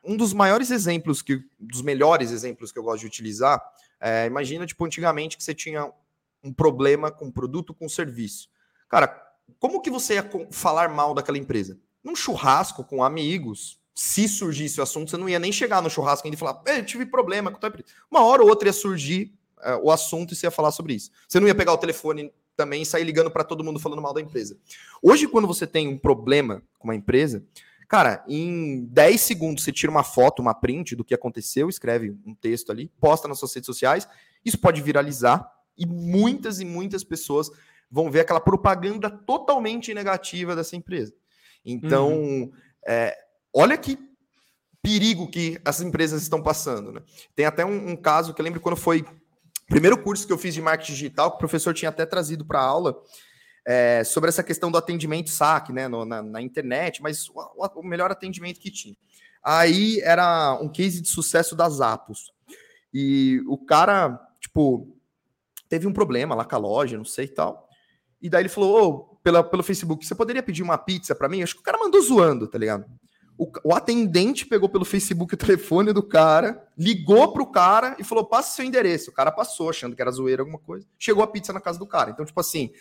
um 0.05 0.17
dos 0.17 0.33
maiores 0.33 0.71
exemplos, 0.71 1.23
que, 1.23 1.43
dos 1.59 1.83
melhores 1.83 2.31
exemplos 2.31 2.73
que 2.73 2.79
eu 2.79 2.83
gosto 2.83 3.01
de 3.01 3.07
utilizar, 3.07 3.61
é, 4.01 4.27
imagina, 4.27 4.67
tipo, 4.67 4.85
antigamente 4.85 5.37
que 5.37 5.43
você 5.43 5.55
tinha 5.55 5.91
um 6.43 6.53
problema 6.53 7.11
com 7.11 7.31
produto, 7.31 7.75
com 7.75 7.89
serviço. 7.89 8.49
Cara, 8.89 9.09
como 9.59 9.81
que 9.81 9.91
você 9.91 10.15
ia 10.15 10.31
falar 10.51 10.89
mal 10.89 11.15
daquela 11.15 11.39
empresa? 11.39 11.79
Num 12.03 12.15
churrasco 12.15 12.85
com 12.85 13.03
amigos, 13.03 13.78
se 14.01 14.29
surgisse 14.29 14.79
o 14.79 14.83
assunto, 14.85 15.11
você 15.11 15.17
não 15.17 15.29
ia 15.29 15.41
nem 15.41 15.51
chegar 15.51 15.83
no 15.83 15.91
churrasco 15.91 16.25
ainda 16.25 16.37
e 16.37 16.39
falar, 16.39 16.63
eu 16.67 16.87
tive 16.87 17.05
problema 17.05 17.51
com 17.51 17.59
Uma 18.09 18.23
hora 18.23 18.45
ou 18.45 18.49
outra 18.49 18.69
ia 18.69 18.73
surgir 18.73 19.35
é, 19.61 19.75
o 19.75 19.91
assunto 19.91 20.33
e 20.33 20.37
você 20.37 20.47
ia 20.47 20.53
falar 20.53 20.71
sobre 20.71 20.95
isso. 20.95 21.11
Você 21.27 21.41
não 21.41 21.49
ia 21.49 21.55
pegar 21.55 21.73
o 21.73 21.79
telefone 21.79 22.33
também 22.57 22.83
e 22.83 22.87
sair 22.87 23.03
ligando 23.03 23.29
para 23.29 23.43
todo 23.43 23.65
mundo 23.65 23.81
falando 23.81 24.01
mal 24.01 24.15
da 24.15 24.21
empresa. 24.21 24.57
Hoje, 25.03 25.27
quando 25.27 25.49
você 25.49 25.67
tem 25.67 25.89
um 25.89 25.99
problema 25.99 26.63
com 26.79 26.87
uma 26.87 26.95
empresa, 26.95 27.45
cara, 27.89 28.25
em 28.29 28.85
10 28.85 29.21
segundos 29.21 29.65
você 29.65 29.73
tira 29.73 29.91
uma 29.91 30.05
foto, 30.05 30.41
uma 30.41 30.55
print 30.55 30.95
do 30.95 31.05
que 31.05 31.13
aconteceu, 31.13 31.69
escreve 31.69 32.17
um 32.25 32.37
texto 32.37 32.71
ali, 32.71 32.93
posta 33.01 33.27
nas 33.27 33.41
suas 33.41 33.53
redes 33.53 33.67
sociais, 33.67 34.09
isso 34.45 34.59
pode 34.59 34.81
viralizar 34.81 35.45
e 35.77 35.85
muitas 35.85 36.61
e 36.61 36.65
muitas 36.65 37.03
pessoas 37.03 37.51
vão 37.91 38.13
ver 38.13 38.21
aquela 38.21 38.41
propaganda 38.41 39.11
totalmente 39.11 39.93
negativa 39.93 40.55
dessa 40.55 40.77
empresa. 40.77 41.13
Então, 41.65 42.13
uhum. 42.13 42.53
é, 42.87 43.19
olha 43.55 43.77
que 43.77 43.99
perigo 44.83 45.29
que 45.29 45.61
as 45.65 45.81
empresas 45.81 46.23
estão 46.23 46.43
passando. 46.43 46.93
Né? 46.93 47.03
Tem 47.35 47.47
até 47.47 47.65
um, 47.65 47.91
um, 47.91 47.97
caso 47.97 48.33
que 48.33 48.41
eu 48.41 48.45
lembro 48.45 48.61
quando 48.61 48.77
foi 48.77 49.01
o 49.01 49.67
primeiro 49.69 50.03
curso 50.03 50.27
que 50.27 50.33
eu 50.33 50.39
fiz 50.39 50.55
de 50.55 50.63
marketing 50.63 50.93
digital, 50.93 51.31
que 51.31 51.37
o 51.37 51.41
professor 51.41 51.75
tinha 51.75 51.91
até 51.91 52.07
trazido 52.07 52.45
para 52.45 52.61
aula, 52.61 52.97
é, 53.67 54.03
sobre 54.03 54.29
essa 54.31 54.43
questão 54.43 54.71
do 54.71 54.79
atendimento 54.79 55.29
SAC 55.29 55.71
né, 55.73 55.89
no, 55.89 56.05
na, 56.07 56.23
na, 56.23 56.41
internet, 56.41 57.03
mas 57.03 57.29
o, 57.29 57.35
o, 57.77 57.83
melhor 57.83 58.11
atendimento 58.11 58.61
que 58.61 58.71
tinha. 58.71 58.97
Aí 59.45 60.01
era 60.01 60.59
um 60.61 60.71
case 60.71 61.03
de 61.03 61.09
sucesso 61.09 61.55
das 61.55 61.81
Apos. 61.81 62.33
E 62.93 63.43
o 63.47 63.59
cara, 63.59 64.19
tipo, 64.41 64.97
teve 65.69 65.87
um 65.87 65.93
problema 65.93 66.35
lá 66.35 66.47
com 66.47 66.55
a 66.55 66.59
loja, 66.59 66.97
não 66.97 67.05
sei 67.05 67.27
e 67.27 67.35
tal. 67.35 67.69
E 68.23 68.31
daí 68.31 68.43
ele 68.43 68.49
falou, 68.49 68.83
oh, 68.83 69.17
pela, 69.23 69.45
pelo 69.45 69.63
Facebook, 69.63 70.05
você 70.05 70.15
poderia 70.15 70.43
pedir 70.43 70.63
uma 70.63 70.79
pizza 70.79 71.15
para 71.15 71.29
mim? 71.29 71.43
Acho 71.43 71.55
que 71.55 71.61
o 71.61 71.65
cara 71.65 71.79
mandou 71.79 72.01
zoando, 72.01 72.49
tá 72.49 72.57
ligado? 72.57 72.87
O, 73.39 73.49
o, 73.63 73.73
atendente 73.73 74.45
pegou 74.45 74.69
pelo 74.69 74.85
Facebook 74.85 75.33
o 75.33 75.37
telefone 75.37 75.93
do 75.93 76.03
cara, 76.03 76.67
ligou 76.77 77.33
pro 77.33 77.47
cara 77.47 77.95
e 77.97 78.03
falou: 78.03 78.25
passa 78.25 78.57
seu 78.57 78.65
endereço. 78.65 79.11
O 79.11 79.15
cara 79.15 79.31
passou, 79.31 79.71
achando 79.71 79.95
que 79.95 80.03
era 80.03 80.11
zoeira, 80.11 80.43
alguma 80.43 80.59
coisa. 80.59 80.85
Chegou 80.99 81.23
a 81.23 81.27
pizza 81.27 81.53
na 81.53 81.61
casa 81.61 81.79
do 81.79 81.87
cara. 81.87 82.11
Então, 82.11 82.27
tipo 82.27 82.41
assim, 82.41 82.73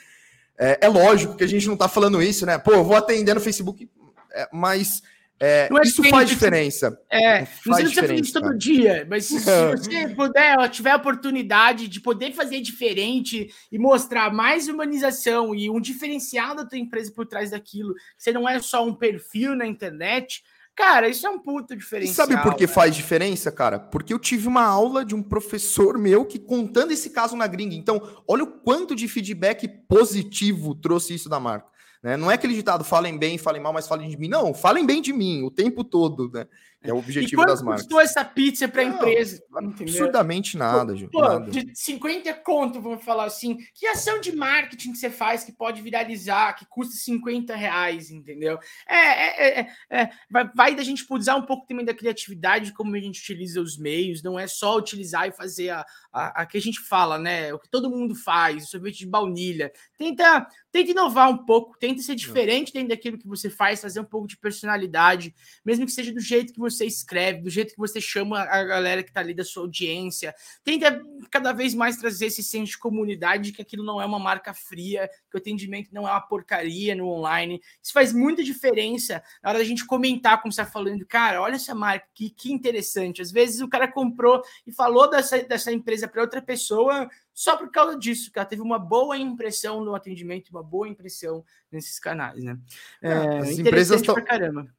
é, 0.57 0.79
é 0.81 0.87
lógico 0.87 1.35
que 1.35 1.43
a 1.43 1.47
gente 1.47 1.67
não 1.67 1.77
tá 1.77 1.87
falando 1.87 2.21
isso, 2.21 2.43
né? 2.43 2.57
Pô, 2.57 2.71
eu 2.71 2.83
vou 2.83 2.95
atender 2.95 3.35
no 3.35 3.39
Facebook, 3.39 3.87
é, 4.31 4.49
mas 4.51 5.03
é, 5.39 5.69
é 5.71 5.81
isso 5.83 6.03
faz 6.03 6.29
diferença. 6.29 6.99
É, 7.09 7.45
faz 7.45 7.65
não 7.65 7.75
sei 7.75 7.85
se 7.87 7.93
você 7.93 8.07
faz 8.07 8.19
isso 8.21 8.33
todo 8.33 8.57
dia, 8.57 9.05
mas 9.09 9.25
se, 9.25 9.39
se 9.39 9.45
você 9.71 10.09
puder, 10.09 10.69
tiver 10.69 10.91
a 10.91 10.95
oportunidade 10.95 11.87
de 11.87 12.01
poder 12.01 12.33
fazer 12.33 12.59
diferente 12.61 13.53
e 13.71 13.77
mostrar 13.77 14.33
mais 14.33 14.67
humanização 14.67 15.53
e 15.53 15.69
um 15.69 15.79
diferencial 15.79 16.55
da 16.55 16.65
tua 16.65 16.77
empresa 16.77 17.11
por 17.11 17.25
trás 17.25 17.51
daquilo, 17.51 17.93
você 18.17 18.31
não 18.31 18.47
é 18.47 18.59
só 18.59 18.85
um 18.85 18.93
perfil 18.93 19.55
na 19.55 19.67
internet, 19.67 20.43
Cara, 20.77 21.09
isso 21.09 21.25
é 21.25 21.29
um 21.31 21.39
puto 21.39 21.75
diferencial. 21.75 22.27
E 22.27 22.29
sabe 22.29 22.43
por 22.43 22.55
que 22.55 22.67
faz 22.67 22.95
diferença, 22.95 23.51
cara? 23.51 23.79
Porque 23.79 24.13
eu 24.13 24.19
tive 24.19 24.47
uma 24.47 24.63
aula 24.63 25.03
de 25.03 25.15
um 25.15 25.23
professor 25.23 25.97
meu 25.97 26.23
que 26.23 26.37
contando 26.37 26.91
esse 26.91 27.09
caso 27.09 27.35
na 27.35 27.47
gringa. 27.47 27.73
Então, 27.73 27.99
olha 28.27 28.43
o 28.43 28.47
quanto 28.61 28.95
de 28.95 29.07
feedback 29.07 29.67
positivo 29.67 30.75
trouxe 30.75 31.15
isso 31.15 31.27
da 31.27 31.39
marca. 31.39 31.67
Né? 32.01 32.17
Não 32.17 32.29
é 32.29 32.35
aquele 32.35 32.53
ditado, 32.53 32.83
falem 32.83 33.17
bem, 33.17 33.37
falem 33.37 33.61
mal, 33.61 33.73
mas 33.73 33.87
falem 33.87 34.09
de 34.09 34.17
mim. 34.17 34.27
Não, 34.27 34.53
falem 34.53 34.85
bem 34.85 35.01
de 35.01 35.13
mim 35.13 35.43
o 35.43 35.51
tempo 35.51 35.83
todo, 35.83 36.29
né? 36.31 36.45
É 36.87 36.93
o 36.93 36.99
objetivo 36.99 37.45
das 37.45 37.61
marcas. 37.61 37.81
custou 37.81 37.99
essa 37.99 38.23
pizza 38.23 38.65
para 38.65 38.81
a 38.81 38.85
empresa? 38.85 39.43
Entendeu? 39.61 39.93
Absurdamente 39.93 40.57
nada, 40.57 40.95
Ju. 40.95 41.09
Pô, 41.11 41.21
nada. 41.21 41.51
de 41.51 41.69
50 41.75 42.33
conto, 42.35 42.79
vamos 42.79 43.03
falar 43.03 43.25
assim. 43.25 43.57
Que 43.73 43.85
ação 43.87 44.21
de 44.21 44.33
marketing 44.33 44.93
que 44.93 44.97
você 44.97 45.09
faz 45.09 45.43
que 45.43 45.51
pode 45.51 45.81
viralizar, 45.81 46.53
que 46.53 46.65
custa 46.65 46.95
50 46.95 47.53
reais, 47.55 48.09
entendeu? 48.09 48.57
É, 48.87 48.95
é, 48.95 49.59
é, 49.59 49.67
é 49.89 50.09
vai, 50.31 50.49
vai, 50.55 50.75
da 50.75 50.83
gente 50.83 51.05
usar 51.09 51.35
um 51.35 51.45
pouco 51.45 51.67
também 51.67 51.85
da 51.85 51.93
criatividade, 51.93 52.71
como 52.71 52.95
a 52.95 52.99
gente 52.99 53.19
utiliza 53.19 53.59
os 53.59 53.77
meios, 53.77 54.23
não 54.23 54.39
é 54.39 54.47
só 54.47 54.77
utilizar 54.77 55.27
e 55.27 55.31
fazer 55.33 55.71
a, 55.71 55.85
a, 56.13 56.41
a 56.41 56.45
que 56.45 56.57
a 56.57 56.61
gente 56.61 56.79
fala, 56.79 57.17
né? 57.17 57.53
O 57.53 57.59
que 57.59 57.69
todo 57.69 57.89
mundo 57.89 58.15
faz, 58.15 58.63
o 58.63 58.67
sorvete 58.67 58.99
de 58.99 59.07
baunilha. 59.07 59.73
Tenta, 59.97 60.47
tenta 60.71 60.91
inovar 60.91 61.29
um 61.29 61.45
pouco, 61.45 61.77
tenta 61.77 62.01
ser 62.01 62.15
diferente 62.15 62.71
dentro 62.71 62.89
daquilo 62.89 63.17
que 63.17 63.27
você 63.27 63.49
faz, 63.49 63.81
fazer 63.81 63.99
um 63.99 64.05
pouco 64.05 64.27
de 64.27 64.37
personalidade, 64.37 65.35
mesmo 65.65 65.85
que 65.85 65.91
seja 65.91 66.13
do 66.13 66.21
jeito 66.21 66.53
que 66.53 66.59
você 66.59 66.76
escreve, 66.85 67.41
do 67.41 67.49
jeito 67.49 67.73
que 67.73 67.79
você 67.79 67.99
chama 68.01 68.41
a 68.41 68.63
galera 68.63 69.03
que 69.03 69.09
está 69.09 69.21
ali 69.21 69.33
da 69.33 69.43
sua 69.43 69.63
audiência. 69.63 70.33
Tenta 70.63 71.01
cada 71.29 71.53
vez 71.53 71.73
mais 71.73 71.97
trazer 71.97 72.27
esse 72.27 72.43
senso 72.43 72.71
de 72.71 72.77
comunidade, 72.77 73.51
que 73.51 73.61
aquilo 73.61 73.83
não 73.83 74.01
é 74.01 74.05
uma 74.05 74.19
marca 74.19 74.53
fria, 74.53 75.09
que 75.29 75.37
o 75.37 75.39
atendimento 75.39 75.89
não 75.93 76.07
é 76.07 76.11
uma 76.11 76.21
porcaria 76.21 76.95
no 76.95 77.07
online. 77.07 77.61
Isso 77.81 77.93
faz 77.93 78.13
muita 78.13 78.43
diferença 78.43 79.23
na 79.41 79.49
hora 79.49 79.59
da 79.59 79.65
gente 79.65 79.85
comentar, 79.85 80.41
como 80.41 80.51
você 80.51 80.61
está 80.61 80.71
falando, 80.71 81.05
cara, 81.05 81.41
olha 81.41 81.55
essa 81.55 81.75
marca, 81.75 82.07
que, 82.13 82.29
que 82.29 82.51
interessante. 82.51 83.21
Às 83.21 83.31
vezes 83.31 83.61
o 83.61 83.67
cara 83.67 83.87
comprou 83.87 84.41
e 84.65 84.71
falou 84.71 85.09
dessa, 85.09 85.41
dessa 85.43 85.71
empresa 85.71 86.07
para 86.07 86.21
outra 86.21 86.41
pessoa 86.41 87.09
só 87.37 87.55
por 87.55 87.69
causa 87.69 87.95
disso, 87.95 88.31
que 88.31 88.39
ela 88.39 88.47
teve 88.47 88.63
uma 88.63 88.79
boa 88.79 89.15
impressão 89.15 89.85
no 89.85 89.93
atendimento, 89.93 90.49
uma 90.49 90.63
boa 90.63 90.87
impressão 90.87 91.45
nesses 91.71 91.99
canais, 91.99 92.43
né? 92.43 92.57
É, 92.99 93.11
é 93.11 93.37
as 93.37 93.59
empresas 93.59 94.01
estão 94.01 94.15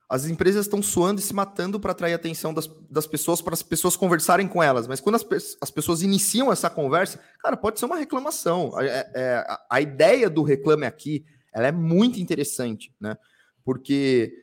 as 0.09 0.27
empresas 0.27 0.67
estão 0.67 0.83
suando 0.83 1.21
e 1.21 1.23
se 1.23 1.33
matando 1.33 1.79
para 1.79 1.93
atrair 1.93 2.15
a 2.15 2.17
atenção 2.17 2.53
das, 2.53 2.67
das 2.91 3.07
pessoas, 3.07 3.41
para 3.41 3.55
as 3.55 3.63
pessoas 3.63 3.95
conversarem 3.95 4.49
com 4.49 4.61
elas. 4.61 4.89
Mas 4.89 4.99
quando 4.99 5.15
as, 5.15 5.57
as 5.61 5.71
pessoas 5.71 6.03
iniciam 6.03 6.51
essa 6.51 6.69
conversa, 6.69 7.21
cara, 7.39 7.57
pode 7.57 7.79
ser 7.79 7.87
uma 7.87 7.97
reclamação. 7.97 8.73
É, 8.81 9.09
é, 9.15 9.35
a, 9.37 9.67
a 9.71 9.81
ideia 9.81 10.29
do 10.29 10.43
reclame 10.43 10.85
aqui, 10.85 11.25
ela 11.55 11.69
é 11.69 11.73
muito 11.73 12.19
interessante, 12.19 12.93
né? 13.01 13.17
Porque 13.65 14.35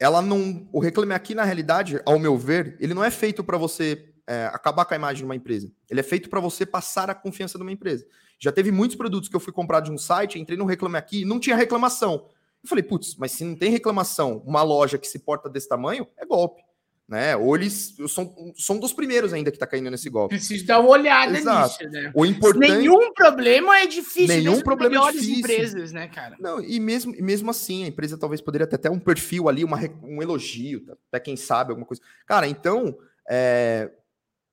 ela 0.00 0.20
não, 0.20 0.68
o 0.72 0.80
reclame 0.80 1.14
aqui 1.14 1.36
na 1.36 1.44
realidade, 1.44 2.02
ao 2.04 2.18
meu 2.18 2.36
ver, 2.36 2.76
ele 2.80 2.94
não 2.94 3.04
é 3.04 3.12
feito 3.12 3.44
para 3.44 3.56
você 3.56 4.12
é, 4.26 4.46
acabar 4.46 4.84
com 4.84 4.94
a 4.94 4.96
imagem 4.96 5.18
de 5.18 5.24
uma 5.24 5.36
empresa. 5.36 5.70
Ele 5.90 6.00
é 6.00 6.02
feito 6.02 6.28
para 6.28 6.40
você 6.40 6.64
passar 6.64 7.10
a 7.10 7.14
confiança 7.14 7.58
de 7.58 7.62
uma 7.62 7.72
empresa. 7.72 8.06
Já 8.38 8.50
teve 8.50 8.70
muitos 8.70 8.96
produtos 8.96 9.28
que 9.28 9.36
eu 9.36 9.40
fui 9.40 9.52
comprar 9.52 9.80
de 9.80 9.90
um 9.90 9.98
site, 9.98 10.38
entrei 10.38 10.58
no 10.58 10.64
Reclame 10.64 10.96
Aqui 10.96 11.22
e 11.22 11.24
não 11.24 11.38
tinha 11.38 11.56
reclamação. 11.56 12.26
Eu 12.62 12.68
falei, 12.68 12.82
putz, 12.82 13.16
mas 13.16 13.32
se 13.32 13.44
não 13.44 13.54
tem 13.54 13.70
reclamação, 13.70 14.42
uma 14.46 14.62
loja 14.62 14.98
que 14.98 15.06
se 15.06 15.18
porta 15.18 15.48
desse 15.50 15.68
tamanho, 15.68 16.06
é 16.16 16.24
golpe. 16.24 16.62
Né? 17.06 17.36
Ou 17.36 17.54
eles 17.54 17.94
são, 18.08 18.34
são 18.56 18.78
dos 18.78 18.94
primeiros 18.94 19.34
ainda 19.34 19.50
que 19.50 19.56
está 19.56 19.66
caindo 19.66 19.90
nesse 19.90 20.08
golpe. 20.08 20.34
Preciso 20.34 20.64
dar 20.64 20.80
uma 20.80 20.88
olhada 20.88 21.36
Exato. 21.36 21.84
nisso, 21.84 21.92
né? 21.92 22.10
O 22.14 22.24
importante... 22.24 22.72
Nenhum 22.72 23.12
problema 23.12 23.78
é 23.78 23.86
difícil. 23.86 24.28
Nenhum 24.28 24.62
problema 24.62 25.10
é 25.10 25.12
difícil. 25.12 25.38
empresas, 25.40 25.92
né, 25.92 26.08
cara? 26.08 26.34
Não, 26.40 26.62
e 26.62 26.80
mesmo, 26.80 27.14
mesmo 27.20 27.50
assim, 27.50 27.84
a 27.84 27.88
empresa 27.88 28.16
talvez 28.16 28.40
poderia 28.40 28.66
ter 28.66 28.76
até 28.76 28.90
um 28.90 28.98
perfil 28.98 29.50
ali, 29.50 29.62
uma, 29.62 29.78
um 30.02 30.22
elogio, 30.22 30.82
até 31.08 31.20
quem 31.20 31.36
sabe, 31.36 31.72
alguma 31.72 31.86
coisa. 31.86 32.02
Cara, 32.26 32.48
então, 32.48 32.96
é, 33.28 33.90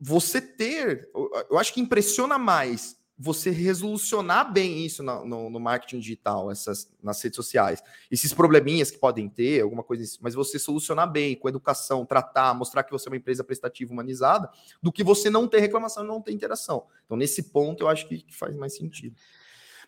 você 0.03 0.41
ter, 0.41 1.07
eu 1.47 1.59
acho 1.59 1.71
que 1.71 1.79
impressiona 1.79 2.39
mais 2.39 2.99
você 3.15 3.51
resolucionar 3.51 4.51
bem 4.51 4.83
isso 4.83 5.03
no, 5.03 5.23
no, 5.23 5.49
no, 5.51 5.59
marketing 5.59 5.99
digital, 5.99 6.49
essas 6.49 6.91
nas 7.03 7.21
redes 7.21 7.35
sociais, 7.35 7.83
esses 8.09 8.33
probleminhas 8.33 8.89
que 8.89 8.97
podem 8.97 9.29
ter, 9.29 9.61
alguma 9.61 9.83
coisa 9.83 10.03
assim, 10.03 10.17
mas 10.19 10.33
você 10.33 10.57
solucionar 10.57 11.11
bem, 11.11 11.35
com 11.35 11.47
educação, 11.47 12.03
tratar, 12.03 12.55
mostrar 12.55 12.81
que 12.83 12.89
você 12.89 13.07
é 13.07 13.11
uma 13.11 13.17
empresa 13.17 13.43
prestativa 13.43 13.93
humanizada, 13.93 14.49
do 14.81 14.91
que 14.91 15.03
você 15.03 15.29
não 15.29 15.47
ter 15.47 15.59
reclamação 15.59 16.03
e 16.03 16.07
não 16.07 16.19
ter 16.19 16.31
interação. 16.31 16.87
Então, 17.05 17.15
nesse 17.15 17.51
ponto, 17.51 17.83
eu 17.83 17.87
acho 17.87 18.07
que, 18.07 18.23
que 18.23 18.35
faz 18.35 18.55
mais 18.55 18.75
sentido. 18.75 19.15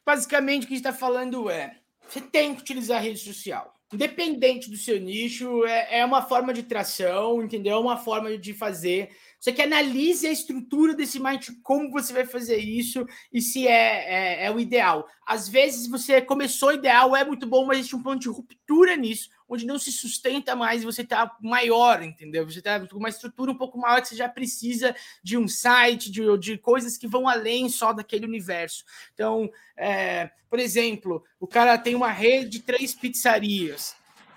Basicamente, 0.05 0.65
o 0.65 0.67
que 0.67 0.75
a 0.75 0.77
gente 0.77 0.85
está 0.85 0.93
falando 0.93 1.49
é: 1.49 1.79
você 2.07 2.21
tem 2.21 2.53
que 2.53 2.61
utilizar 2.61 2.99
a 2.99 3.01
rede 3.01 3.17
social 3.17 3.73
independente 3.93 4.69
do 4.69 4.77
seu 4.77 4.99
nicho, 4.99 5.63
é, 5.65 5.99
é 5.99 6.05
uma 6.05 6.23
forma 6.23 6.51
de 6.51 6.63
tração, 6.63 7.43
entendeu? 7.43 7.75
É 7.75 7.79
uma 7.79 7.97
forma 7.97 8.35
de 8.37 8.53
fazer. 8.53 9.09
Você 9.43 9.51
que 9.51 9.61
analise 9.61 10.25
a 10.25 10.31
estrutura 10.31 10.95
desse 10.95 11.19
marketing, 11.19 11.59
como 11.61 11.91
você 11.91 12.13
vai 12.13 12.25
fazer 12.25 12.59
isso 12.59 13.05
e 13.29 13.41
se 13.41 13.67
é, 13.67 13.73
é, 13.73 14.45
é, 14.45 14.51
o 14.51 14.57
ideal. 14.57 15.05
Às 15.27 15.49
vezes 15.49 15.85
você 15.85 16.21
começou 16.21 16.71
ideal, 16.71 17.13
é 17.13 17.25
muito 17.25 17.45
bom, 17.45 17.65
mas 17.65 17.79
existe 17.79 17.93
um 17.93 18.01
ponto 18.01 18.21
de 18.21 18.29
ruptura 18.29 18.95
nisso, 18.95 19.29
onde 19.45 19.65
não 19.65 19.77
se 19.77 19.91
sustenta 19.91 20.55
mais 20.55 20.81
e 20.81 20.85
você 20.85 21.01
está 21.01 21.35
maior, 21.41 22.01
entendeu? 22.03 22.49
Você 22.49 22.59
está 22.59 22.79
com 22.87 22.97
uma 22.97 23.09
estrutura 23.09 23.51
um 23.51 23.57
pouco 23.57 23.77
maior 23.77 24.01
que 24.01 24.07
você 24.07 24.15
já 24.15 24.29
precisa 24.29 24.95
de 25.21 25.37
um 25.37 25.45
site, 25.45 26.09
de, 26.09 26.21
de 26.37 26.57
coisas 26.57 26.97
que 26.97 27.05
vão 27.05 27.27
além 27.27 27.67
só 27.67 27.91
daquele 27.91 28.25
universo. 28.25 28.85
Então, 29.13 29.51
é, 29.75 30.31
por 30.49 30.57
exemplo, 30.57 31.21
o 31.37 31.47
cara 31.47 31.77
tem 31.77 31.95
uma 31.95 32.11
rede 32.11 32.47
de 32.47 32.59
três 32.61 32.93
pizzarias 32.93 33.93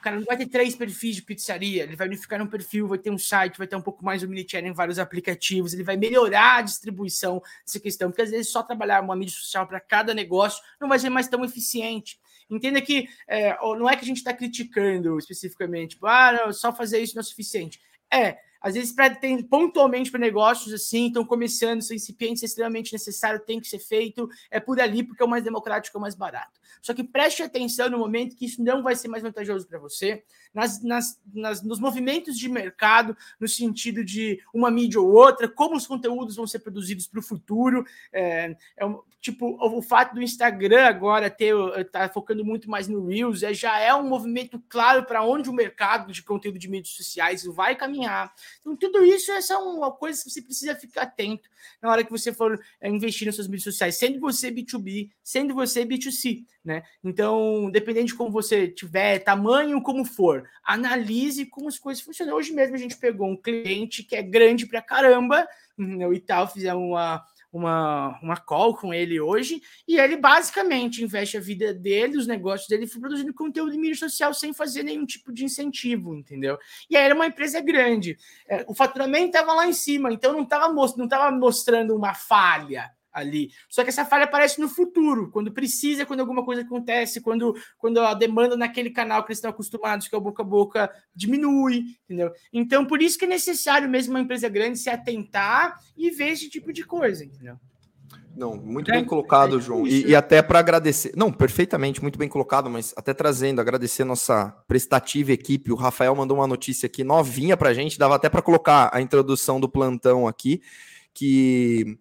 cara 0.06 0.16
não 0.18 0.24
vai 0.24 0.36
ter 0.36 0.46
três 0.46 0.76
perfis 0.76 1.16
de 1.16 1.22
pizzaria, 1.22 1.82
ele 1.82 1.96
vai 1.96 2.06
unificar 2.06 2.40
um 2.40 2.46
perfil, 2.46 2.86
vai 2.86 2.96
ter 2.96 3.10
um 3.10 3.18
site, 3.18 3.58
vai 3.58 3.66
ter 3.66 3.74
um 3.74 3.82
pouco 3.82 4.04
mais 4.04 4.22
o 4.22 4.26
omnichannel 4.26 4.70
em 4.70 4.74
vários 4.74 5.00
aplicativos, 5.00 5.74
ele 5.74 5.82
vai 5.82 5.96
melhorar 5.96 6.58
a 6.58 6.62
distribuição 6.62 7.42
dessa 7.64 7.80
questão, 7.80 8.08
porque 8.08 8.22
às 8.22 8.30
vezes 8.30 8.52
só 8.52 8.62
trabalhar 8.62 9.02
uma 9.02 9.16
mídia 9.16 9.34
social 9.34 9.66
para 9.66 9.80
cada 9.80 10.14
negócio 10.14 10.62
não 10.80 10.88
vai 10.88 11.00
ser 11.00 11.10
mais 11.10 11.26
tão 11.26 11.44
eficiente. 11.44 12.20
Entenda 12.48 12.80
que 12.80 13.08
é, 13.26 13.56
não 13.76 13.90
é 13.90 13.96
que 13.96 14.04
a 14.04 14.06
gente 14.06 14.18
está 14.18 14.32
criticando 14.32 15.18
especificamente, 15.18 15.90
tipo, 15.96 16.06
ah, 16.06 16.30
não, 16.32 16.52
só 16.52 16.72
fazer 16.72 17.00
isso 17.00 17.16
não 17.16 17.20
é 17.20 17.24
suficiente. 17.24 17.80
É, 18.08 18.38
às 18.60 18.74
vezes 18.74 18.92
para 18.92 19.16
pontualmente 19.48 20.10
para 20.10 20.20
negócios 20.20 20.72
assim, 20.72 21.06
estão 21.06 21.24
começando, 21.24 21.82
são 21.82 21.96
incipientes, 21.96 22.42
é 22.42 22.46
extremamente 22.46 22.92
necessário, 22.92 23.40
tem 23.40 23.60
que 23.60 23.68
ser 23.68 23.78
feito, 23.78 24.28
é 24.50 24.60
por 24.60 24.80
ali 24.80 25.02
porque 25.02 25.22
é 25.22 25.26
o 25.26 25.28
mais 25.28 25.44
democrático, 25.44 25.96
é 25.96 25.98
o 25.98 26.02
mais 26.02 26.14
barato. 26.14 26.60
Só 26.82 26.94
que 26.94 27.02
preste 27.02 27.42
atenção 27.42 27.90
no 27.90 27.98
momento 27.98 28.36
que 28.36 28.46
isso 28.46 28.62
não 28.62 28.82
vai 28.82 28.94
ser 28.94 29.08
mais 29.08 29.22
vantajoso 29.22 29.66
para 29.66 29.78
você, 29.78 30.22
nas, 30.54 30.82
nas, 30.82 31.20
nas, 31.34 31.62
nos 31.62 31.80
movimentos 31.80 32.38
de 32.38 32.48
mercado, 32.48 33.16
no 33.40 33.48
sentido 33.48 34.04
de 34.04 34.40
uma 34.52 34.70
mídia 34.70 35.00
ou 35.00 35.12
outra, 35.12 35.48
como 35.48 35.76
os 35.76 35.86
conteúdos 35.86 36.36
vão 36.36 36.46
ser 36.46 36.60
produzidos 36.60 37.06
para 37.06 37.20
o 37.20 37.22
futuro. 37.22 37.84
É, 38.12 38.56
é 38.76 38.86
um, 38.86 39.00
tipo, 39.20 39.58
o, 39.60 39.82
fato 39.82 40.14
do 40.14 40.22
Instagram 40.22 40.86
agora 40.86 41.28
ter 41.28 41.54
tá 41.90 42.08
focando 42.08 42.44
muito 42.44 42.70
mais 42.70 42.86
no 42.86 43.06
Reels, 43.06 43.42
é, 43.42 43.52
já 43.52 43.78
é 43.80 43.92
um 43.94 44.08
movimento 44.08 44.62
claro 44.68 45.04
para 45.04 45.24
onde 45.24 45.50
o 45.50 45.52
mercado 45.52 46.12
de 46.12 46.22
conteúdo 46.22 46.58
de 46.58 46.68
mídias 46.68 46.94
sociais 46.94 47.44
vai 47.44 47.74
caminhar. 47.74 48.32
Então, 48.60 48.76
tudo 48.76 49.04
isso 49.04 49.30
é 49.32 49.56
uma 49.58 49.92
coisa 49.92 50.22
que 50.22 50.30
você 50.30 50.42
precisa 50.42 50.74
ficar 50.74 51.02
atento 51.02 51.48
na 51.80 51.90
hora 51.90 52.04
que 52.04 52.10
você 52.10 52.32
for 52.32 52.60
é, 52.80 52.88
investir 52.88 53.26
nas 53.26 53.34
suas 53.34 53.46
mídias 53.46 53.64
sociais, 53.64 53.96
sendo 53.96 54.20
você 54.20 54.50
B2B, 54.50 55.10
sendo 55.22 55.54
você 55.54 55.84
B2C, 55.84 56.44
né? 56.64 56.82
Então, 57.02 57.70
dependendo 57.70 58.06
de 58.06 58.14
como 58.14 58.30
você 58.30 58.68
tiver, 58.68 59.20
tamanho 59.20 59.82
como 59.82 60.04
for, 60.04 60.48
analise 60.64 61.46
como 61.46 61.68
as 61.68 61.78
coisas 61.78 62.02
funcionam. 62.02 62.36
Hoje 62.36 62.52
mesmo 62.52 62.74
a 62.74 62.78
gente 62.78 62.96
pegou 62.96 63.28
um 63.28 63.36
cliente 63.36 64.02
que 64.02 64.16
é 64.16 64.22
grande 64.22 64.66
pra 64.66 64.82
caramba, 64.82 65.46
e 65.78 66.20
tal, 66.20 66.48
fizemos 66.48 66.82
uma 66.82 67.22
uma, 67.52 68.18
uma 68.22 68.36
call 68.36 68.76
com 68.76 68.92
ele 68.92 69.20
hoje, 69.20 69.60
e 69.86 69.98
ele 69.98 70.16
basicamente 70.16 71.02
investe 71.02 71.36
a 71.36 71.40
vida 71.40 71.72
dele, 71.72 72.16
os 72.16 72.26
negócios 72.26 72.68
dele, 72.68 72.86
produzindo 72.86 73.32
conteúdo 73.34 73.72
de 73.72 73.78
mídia 73.78 73.96
social 73.96 74.32
sem 74.34 74.52
fazer 74.52 74.82
nenhum 74.82 75.06
tipo 75.06 75.32
de 75.32 75.44
incentivo, 75.44 76.14
entendeu? 76.14 76.58
E 76.90 76.96
aí 76.96 77.04
era 77.04 77.14
uma 77.14 77.26
empresa 77.26 77.60
grande. 77.60 78.16
É, 78.48 78.64
o 78.68 78.74
faturamento 78.74 79.26
estava 79.26 79.52
lá 79.52 79.66
em 79.66 79.72
cima, 79.72 80.12
então 80.12 80.32
não 80.32 80.42
estava 80.42 80.72
não 80.72 81.08
tava 81.08 81.30
mostrando 81.34 81.94
uma 81.96 82.14
falha 82.14 82.90
ali. 83.16 83.50
Só 83.68 83.82
que 83.82 83.88
essa 83.88 84.04
falha 84.04 84.24
aparece 84.24 84.60
no 84.60 84.68
futuro, 84.68 85.30
quando 85.30 85.50
precisa, 85.50 86.04
quando 86.04 86.20
alguma 86.20 86.44
coisa 86.44 86.60
acontece, 86.60 87.22
quando, 87.22 87.56
quando 87.78 87.98
a 88.00 88.12
demanda 88.12 88.56
naquele 88.56 88.90
canal 88.90 89.24
que 89.24 89.30
eles 89.30 89.38
estão 89.38 89.50
acostumados, 89.50 90.06
que 90.06 90.14
é 90.14 90.18
o 90.18 90.20
boca 90.20 90.42
a 90.42 90.46
boca, 90.46 90.90
diminui, 91.14 91.84
entendeu? 92.04 92.30
Então, 92.52 92.84
por 92.84 93.00
isso 93.00 93.18
que 93.18 93.24
é 93.24 93.28
necessário 93.28 93.88
mesmo 93.88 94.12
uma 94.12 94.20
empresa 94.20 94.48
grande 94.48 94.78
se 94.78 94.90
atentar 94.90 95.80
e 95.96 96.10
ver 96.10 96.28
esse 96.28 96.50
tipo 96.50 96.72
de 96.72 96.84
coisa, 96.84 97.24
entendeu? 97.24 97.58
Não, 98.36 98.54
muito 98.54 98.90
é, 98.90 98.94
bem 98.94 99.04
colocado, 99.04 99.56
é 99.56 99.60
João. 99.60 99.86
E, 99.86 100.08
e, 100.08 100.14
até 100.14 100.42
para 100.42 100.58
agradecer. 100.58 101.12
Não, 101.16 101.32
perfeitamente, 101.32 102.02
muito 102.02 102.18
bem 102.18 102.28
colocado, 102.28 102.68
mas 102.68 102.92
até 102.94 103.14
trazendo, 103.14 103.62
agradecer 103.62 104.02
a 104.02 104.06
nossa 104.06 104.54
prestativa 104.68 105.32
equipe. 105.32 105.72
O 105.72 105.76
Rafael 105.76 106.14
mandou 106.14 106.36
uma 106.36 106.46
notícia 106.46 106.86
aqui 106.86 107.02
novinha 107.02 107.56
para 107.56 107.70
a 107.70 107.74
gente, 107.74 107.98
dava 107.98 108.14
até 108.14 108.28
para 108.28 108.42
colocar 108.42 108.90
a 108.92 109.00
introdução 109.00 109.58
do 109.58 109.70
plantão 109.70 110.28
aqui, 110.28 110.60
que 111.14 111.98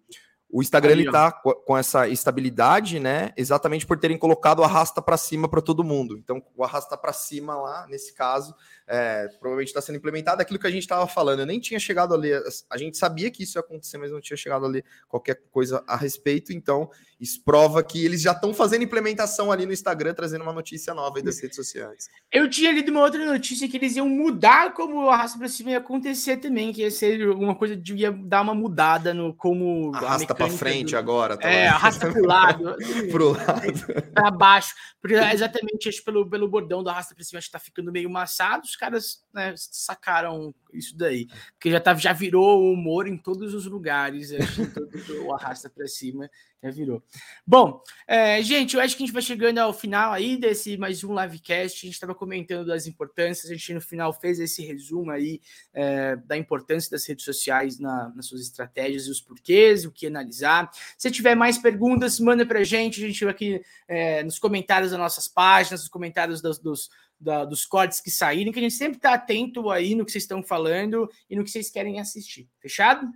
o 0.56 0.62
Instagram 0.62 0.94
Aí, 0.94 1.00
ele 1.02 1.12
tá 1.12 1.34
com 1.34 1.78
essa 1.78 2.08
estabilidade, 2.08 2.98
né? 2.98 3.34
Exatamente 3.36 3.86
por 3.86 4.00
terem 4.00 4.18
colocado 4.18 4.60
o 4.60 4.63
arrasta 4.63 5.02
para 5.02 5.18
cima 5.18 5.50
para 5.50 5.62
todo 5.62 5.84
mundo. 5.84 6.18
Então, 6.18 6.41
o 6.56 6.63
arrasta 6.63 6.96
para 6.96 7.12
cima 7.12 7.56
lá, 7.58 7.86
nesse 7.89 8.13
caso, 8.13 8.56
é, 8.88 9.28
provavelmente 9.39 9.69
está 9.69 9.82
sendo 9.82 9.95
implementado 9.95 10.41
aquilo 10.41 10.60
que 10.60 10.67
a 10.67 10.71
gente 10.71 10.84
estava 10.84 11.08
falando. 11.08 11.39
Eu 11.39 11.45
nem 11.45 11.60
tinha 11.60 11.80
chegado 11.80 12.13
a 12.13 12.17
ler, 12.17 12.41
a 12.69 12.78
gente 12.78 12.98
sabia 12.98 13.32
que 13.32 13.43
isso 13.43 13.58
ia 13.58 13.62
acontecer, 13.62 13.98
mas 13.98 14.12
não 14.12 14.21
tinha 14.21 14.38
chegado 14.38 14.65
a 14.65 14.67
ler 14.67 14.86
qualquer 15.08 15.41
coisa 15.52 15.84
a 15.88 15.95
respeito. 15.95 16.54
Então, 16.54 16.89
isso 17.19 17.43
prova 17.43 17.84
que 17.84 18.04
eles 18.04 18.21
já 18.21 18.32
estão 18.32 18.54
fazendo 18.54 18.84
implementação 18.84 19.52
ali 19.52 19.65
no 19.65 19.74
Instagram, 19.74 20.13
trazendo 20.13 20.43
uma 20.43 20.54
notícia 20.54 20.93
nova 20.93 21.17
aí 21.17 21.24
das 21.24 21.39
redes 21.39 21.56
sociais. 21.56 22.08
Eu 22.32 22.50
tinha 22.50 22.71
lido 22.71 22.91
uma 22.91 23.02
outra 23.02 23.26
notícia 23.26 23.67
que 23.67 23.78
eles 23.78 23.95
iam 23.95 24.08
mudar 24.08 24.74
como 24.74 25.06
o 25.06 25.10
arrasta 25.10 25.39
para 25.39 25.48
cima 25.48 25.71
ia 25.71 25.78
acontecer 25.80 26.38
também, 26.38 26.71
que 26.71 26.82
ia 26.82 26.91
ser 26.91 27.28
alguma 27.28 27.56
coisa 27.56 27.76
de 27.76 27.95
ia 27.95 28.12
dar 28.12 28.41
uma 28.41 28.54
mudada 28.54 29.13
no 29.13 29.34
como 29.34 29.95
arrasta 29.95 30.36
para 30.36 30.50
frente 30.50 30.91
do... 30.91 30.98
agora, 30.98 31.38
tá 31.38 31.50
é, 31.50 31.69
lá. 31.69 31.76
arrasta 31.76 32.12
para 32.12 32.21
o 32.21 32.26
lado, 32.26 32.76
pro 33.10 33.32
lado, 33.32 33.86
para 34.13 34.32
baixo, 34.32 34.76
porque 35.02 35.15
exatamente 35.15 35.89
acho 35.89 36.04
pelo 36.04 36.30
pelo 36.30 36.48
bordão 36.48 36.84
do 36.84 36.89
arrasta 36.89 37.15
para 37.15 37.24
cima 37.24 37.39
acho 37.39 37.48
que 37.48 37.54
tá 37.54 37.60
ficando 37.60 37.91
meio 37.91 38.10
maçado 38.10 38.67
os 38.76 38.78
caras 38.78 39.24
né, 39.34 39.54
sacaram 39.58 40.54
isso 40.74 40.96
daí. 40.98 41.28
Porque 41.54 41.72
já, 41.72 41.80
tá, 41.80 41.96
já 41.96 42.12
virou 42.12 42.72
humor 42.72 43.08
em 43.08 43.18
todos 43.18 43.54
os 43.54 43.66
lugares. 43.66 44.32
Todo, 44.74 45.26
o 45.26 45.34
arrasta 45.34 45.70
para 45.70 45.88
cima 45.88 46.30
já 46.62 46.70
virou. 46.70 47.02
Bom, 47.48 47.82
é, 48.06 48.42
gente, 48.44 48.76
eu 48.76 48.82
acho 48.82 48.98
que 48.98 49.04
a 49.04 49.06
gente 49.06 49.14
vai 49.14 49.22
chegando 49.22 49.60
ao 49.60 49.72
final 49.72 50.12
aí 50.12 50.36
desse 50.36 50.78
mais 50.78 51.04
um 51.04 51.18
livecast. 51.18 51.78
A 51.78 51.88
gente 51.88 51.94
estava 51.94 52.14
comentando 52.14 52.68
das 52.68 52.86
importâncias, 52.86 53.50
a 53.50 53.56
gente 53.56 53.74
no 53.74 53.82
final 53.82 54.12
fez 54.12 54.40
esse 54.40 54.62
resumo 54.66 55.12
aí 55.12 55.40
é, 55.74 56.18
da 56.18 56.36
importância 56.36 56.92
das 56.92 57.06
redes 57.08 57.24
sociais 57.24 57.80
na, 57.80 58.12
nas 58.14 58.26
suas 58.26 58.42
estratégias 58.42 59.08
e 59.08 59.12
os 59.12 59.22
porquês, 59.22 59.86
o 59.86 59.92
que 59.92 60.08
analisar. 60.08 60.70
Se 60.98 61.10
tiver 61.10 61.36
mais 61.36 61.58
perguntas, 61.58 62.20
manda 62.20 62.46
para 62.46 62.64
gente. 62.64 63.02
A 63.04 63.08
gente 63.08 63.24
vai 63.24 63.34
aqui 63.34 63.62
é, 63.88 64.24
nos 64.24 64.38
comentários 64.38 64.92
das 64.92 65.00
nossas 65.00 65.28
páginas, 65.30 65.82
nos 65.82 65.90
comentários 65.90 66.42
dos, 66.42 66.60
dos 66.60 66.90
da, 67.26 67.44
dos 67.44 67.66
cortes 67.66 68.00
que 68.00 68.12
saírem, 68.12 68.54
que 68.54 68.60
a 68.60 68.62
gente 68.62 68.76
sempre 68.76 68.98
está 68.98 69.16
atento 69.16 69.70
aí 69.72 69.96
no 69.96 70.06
que 70.06 70.12
vocês 70.12 70.24
estão 70.24 70.44
falando 70.44 71.10
e 71.28 71.36
no 71.36 71.44
que 71.44 71.50
vocês 71.50 71.72
querem 71.72 72.00
assistir. 72.00 72.48
Fechado? 72.62 73.08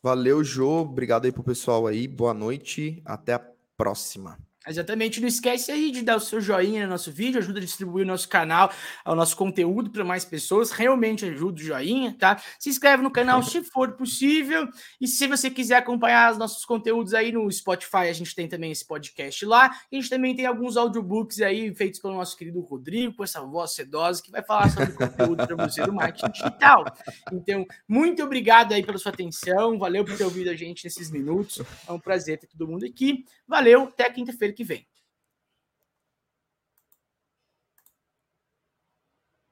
Valeu, 0.00 0.44
Jô. 0.44 0.82
Obrigado 0.82 1.24
aí 1.24 1.32
pro 1.32 1.42
pessoal 1.42 1.88
aí. 1.88 2.06
Boa 2.06 2.32
noite. 2.32 3.02
Até 3.04 3.34
a 3.34 3.44
próxima. 3.76 4.38
Exatamente. 4.68 5.20
Não 5.20 5.28
esquece 5.28 5.72
aí 5.72 5.90
de 5.90 6.02
dar 6.02 6.16
o 6.16 6.20
seu 6.20 6.40
joinha 6.40 6.84
no 6.84 6.90
nosso 6.90 7.10
vídeo, 7.10 7.38
ajuda 7.38 7.58
a 7.58 7.62
distribuir 7.62 8.04
o 8.04 8.08
nosso 8.08 8.28
canal, 8.28 8.70
o 9.04 9.14
nosso 9.14 9.36
conteúdo 9.36 9.90
para 9.90 10.04
mais 10.04 10.24
pessoas. 10.24 10.70
Realmente 10.70 11.24
ajuda 11.24 11.60
o 11.60 11.64
joinha, 11.64 12.14
tá? 12.18 12.40
Se 12.58 12.68
inscreve 12.68 13.02
no 13.02 13.10
canal 13.10 13.42
se 13.42 13.62
for 13.62 13.92
possível. 13.92 14.68
E 15.00 15.08
se 15.08 15.26
você 15.26 15.50
quiser 15.50 15.76
acompanhar 15.76 16.32
os 16.32 16.38
nossos 16.38 16.64
conteúdos 16.64 17.14
aí 17.14 17.32
no 17.32 17.50
Spotify, 17.50 18.08
a 18.08 18.12
gente 18.12 18.34
tem 18.34 18.46
também 18.46 18.70
esse 18.70 18.86
podcast 18.86 19.44
lá. 19.46 19.66
A 19.66 19.94
gente 19.94 20.10
também 20.10 20.34
tem 20.36 20.46
alguns 20.46 20.76
audiobooks 20.76 21.40
aí 21.40 21.74
feitos 21.74 22.00
pelo 22.00 22.14
nosso 22.14 22.36
querido 22.36 22.60
Rodrigo, 22.60 23.14
com 23.14 23.24
essa 23.24 23.40
voz 23.40 23.72
sedosa, 23.72 24.22
que 24.22 24.30
vai 24.30 24.42
falar 24.42 24.68
sobre 24.70 24.92
conteúdo 24.92 25.46
para 25.46 25.56
você 25.56 25.84
do 25.84 25.92
marketing 25.92 26.32
digital. 26.32 26.84
Então, 27.32 27.64
muito 27.86 28.22
obrigado 28.22 28.72
aí 28.72 28.82
pela 28.82 28.98
sua 28.98 29.12
atenção. 29.12 29.78
Valeu 29.78 30.04
por 30.04 30.16
ter 30.16 30.24
ouvido 30.24 30.50
a 30.50 30.54
gente 30.54 30.84
nesses 30.84 31.10
minutos. 31.10 31.62
É 31.88 31.92
um 31.92 31.98
prazer 31.98 32.38
ter 32.38 32.46
todo 32.46 32.68
mundo 32.68 32.84
aqui. 32.84 33.24
Valeu, 33.46 33.84
até 33.84 34.10
quinta-feira 34.10 34.54
que 34.58 34.64
vem. 34.64 34.84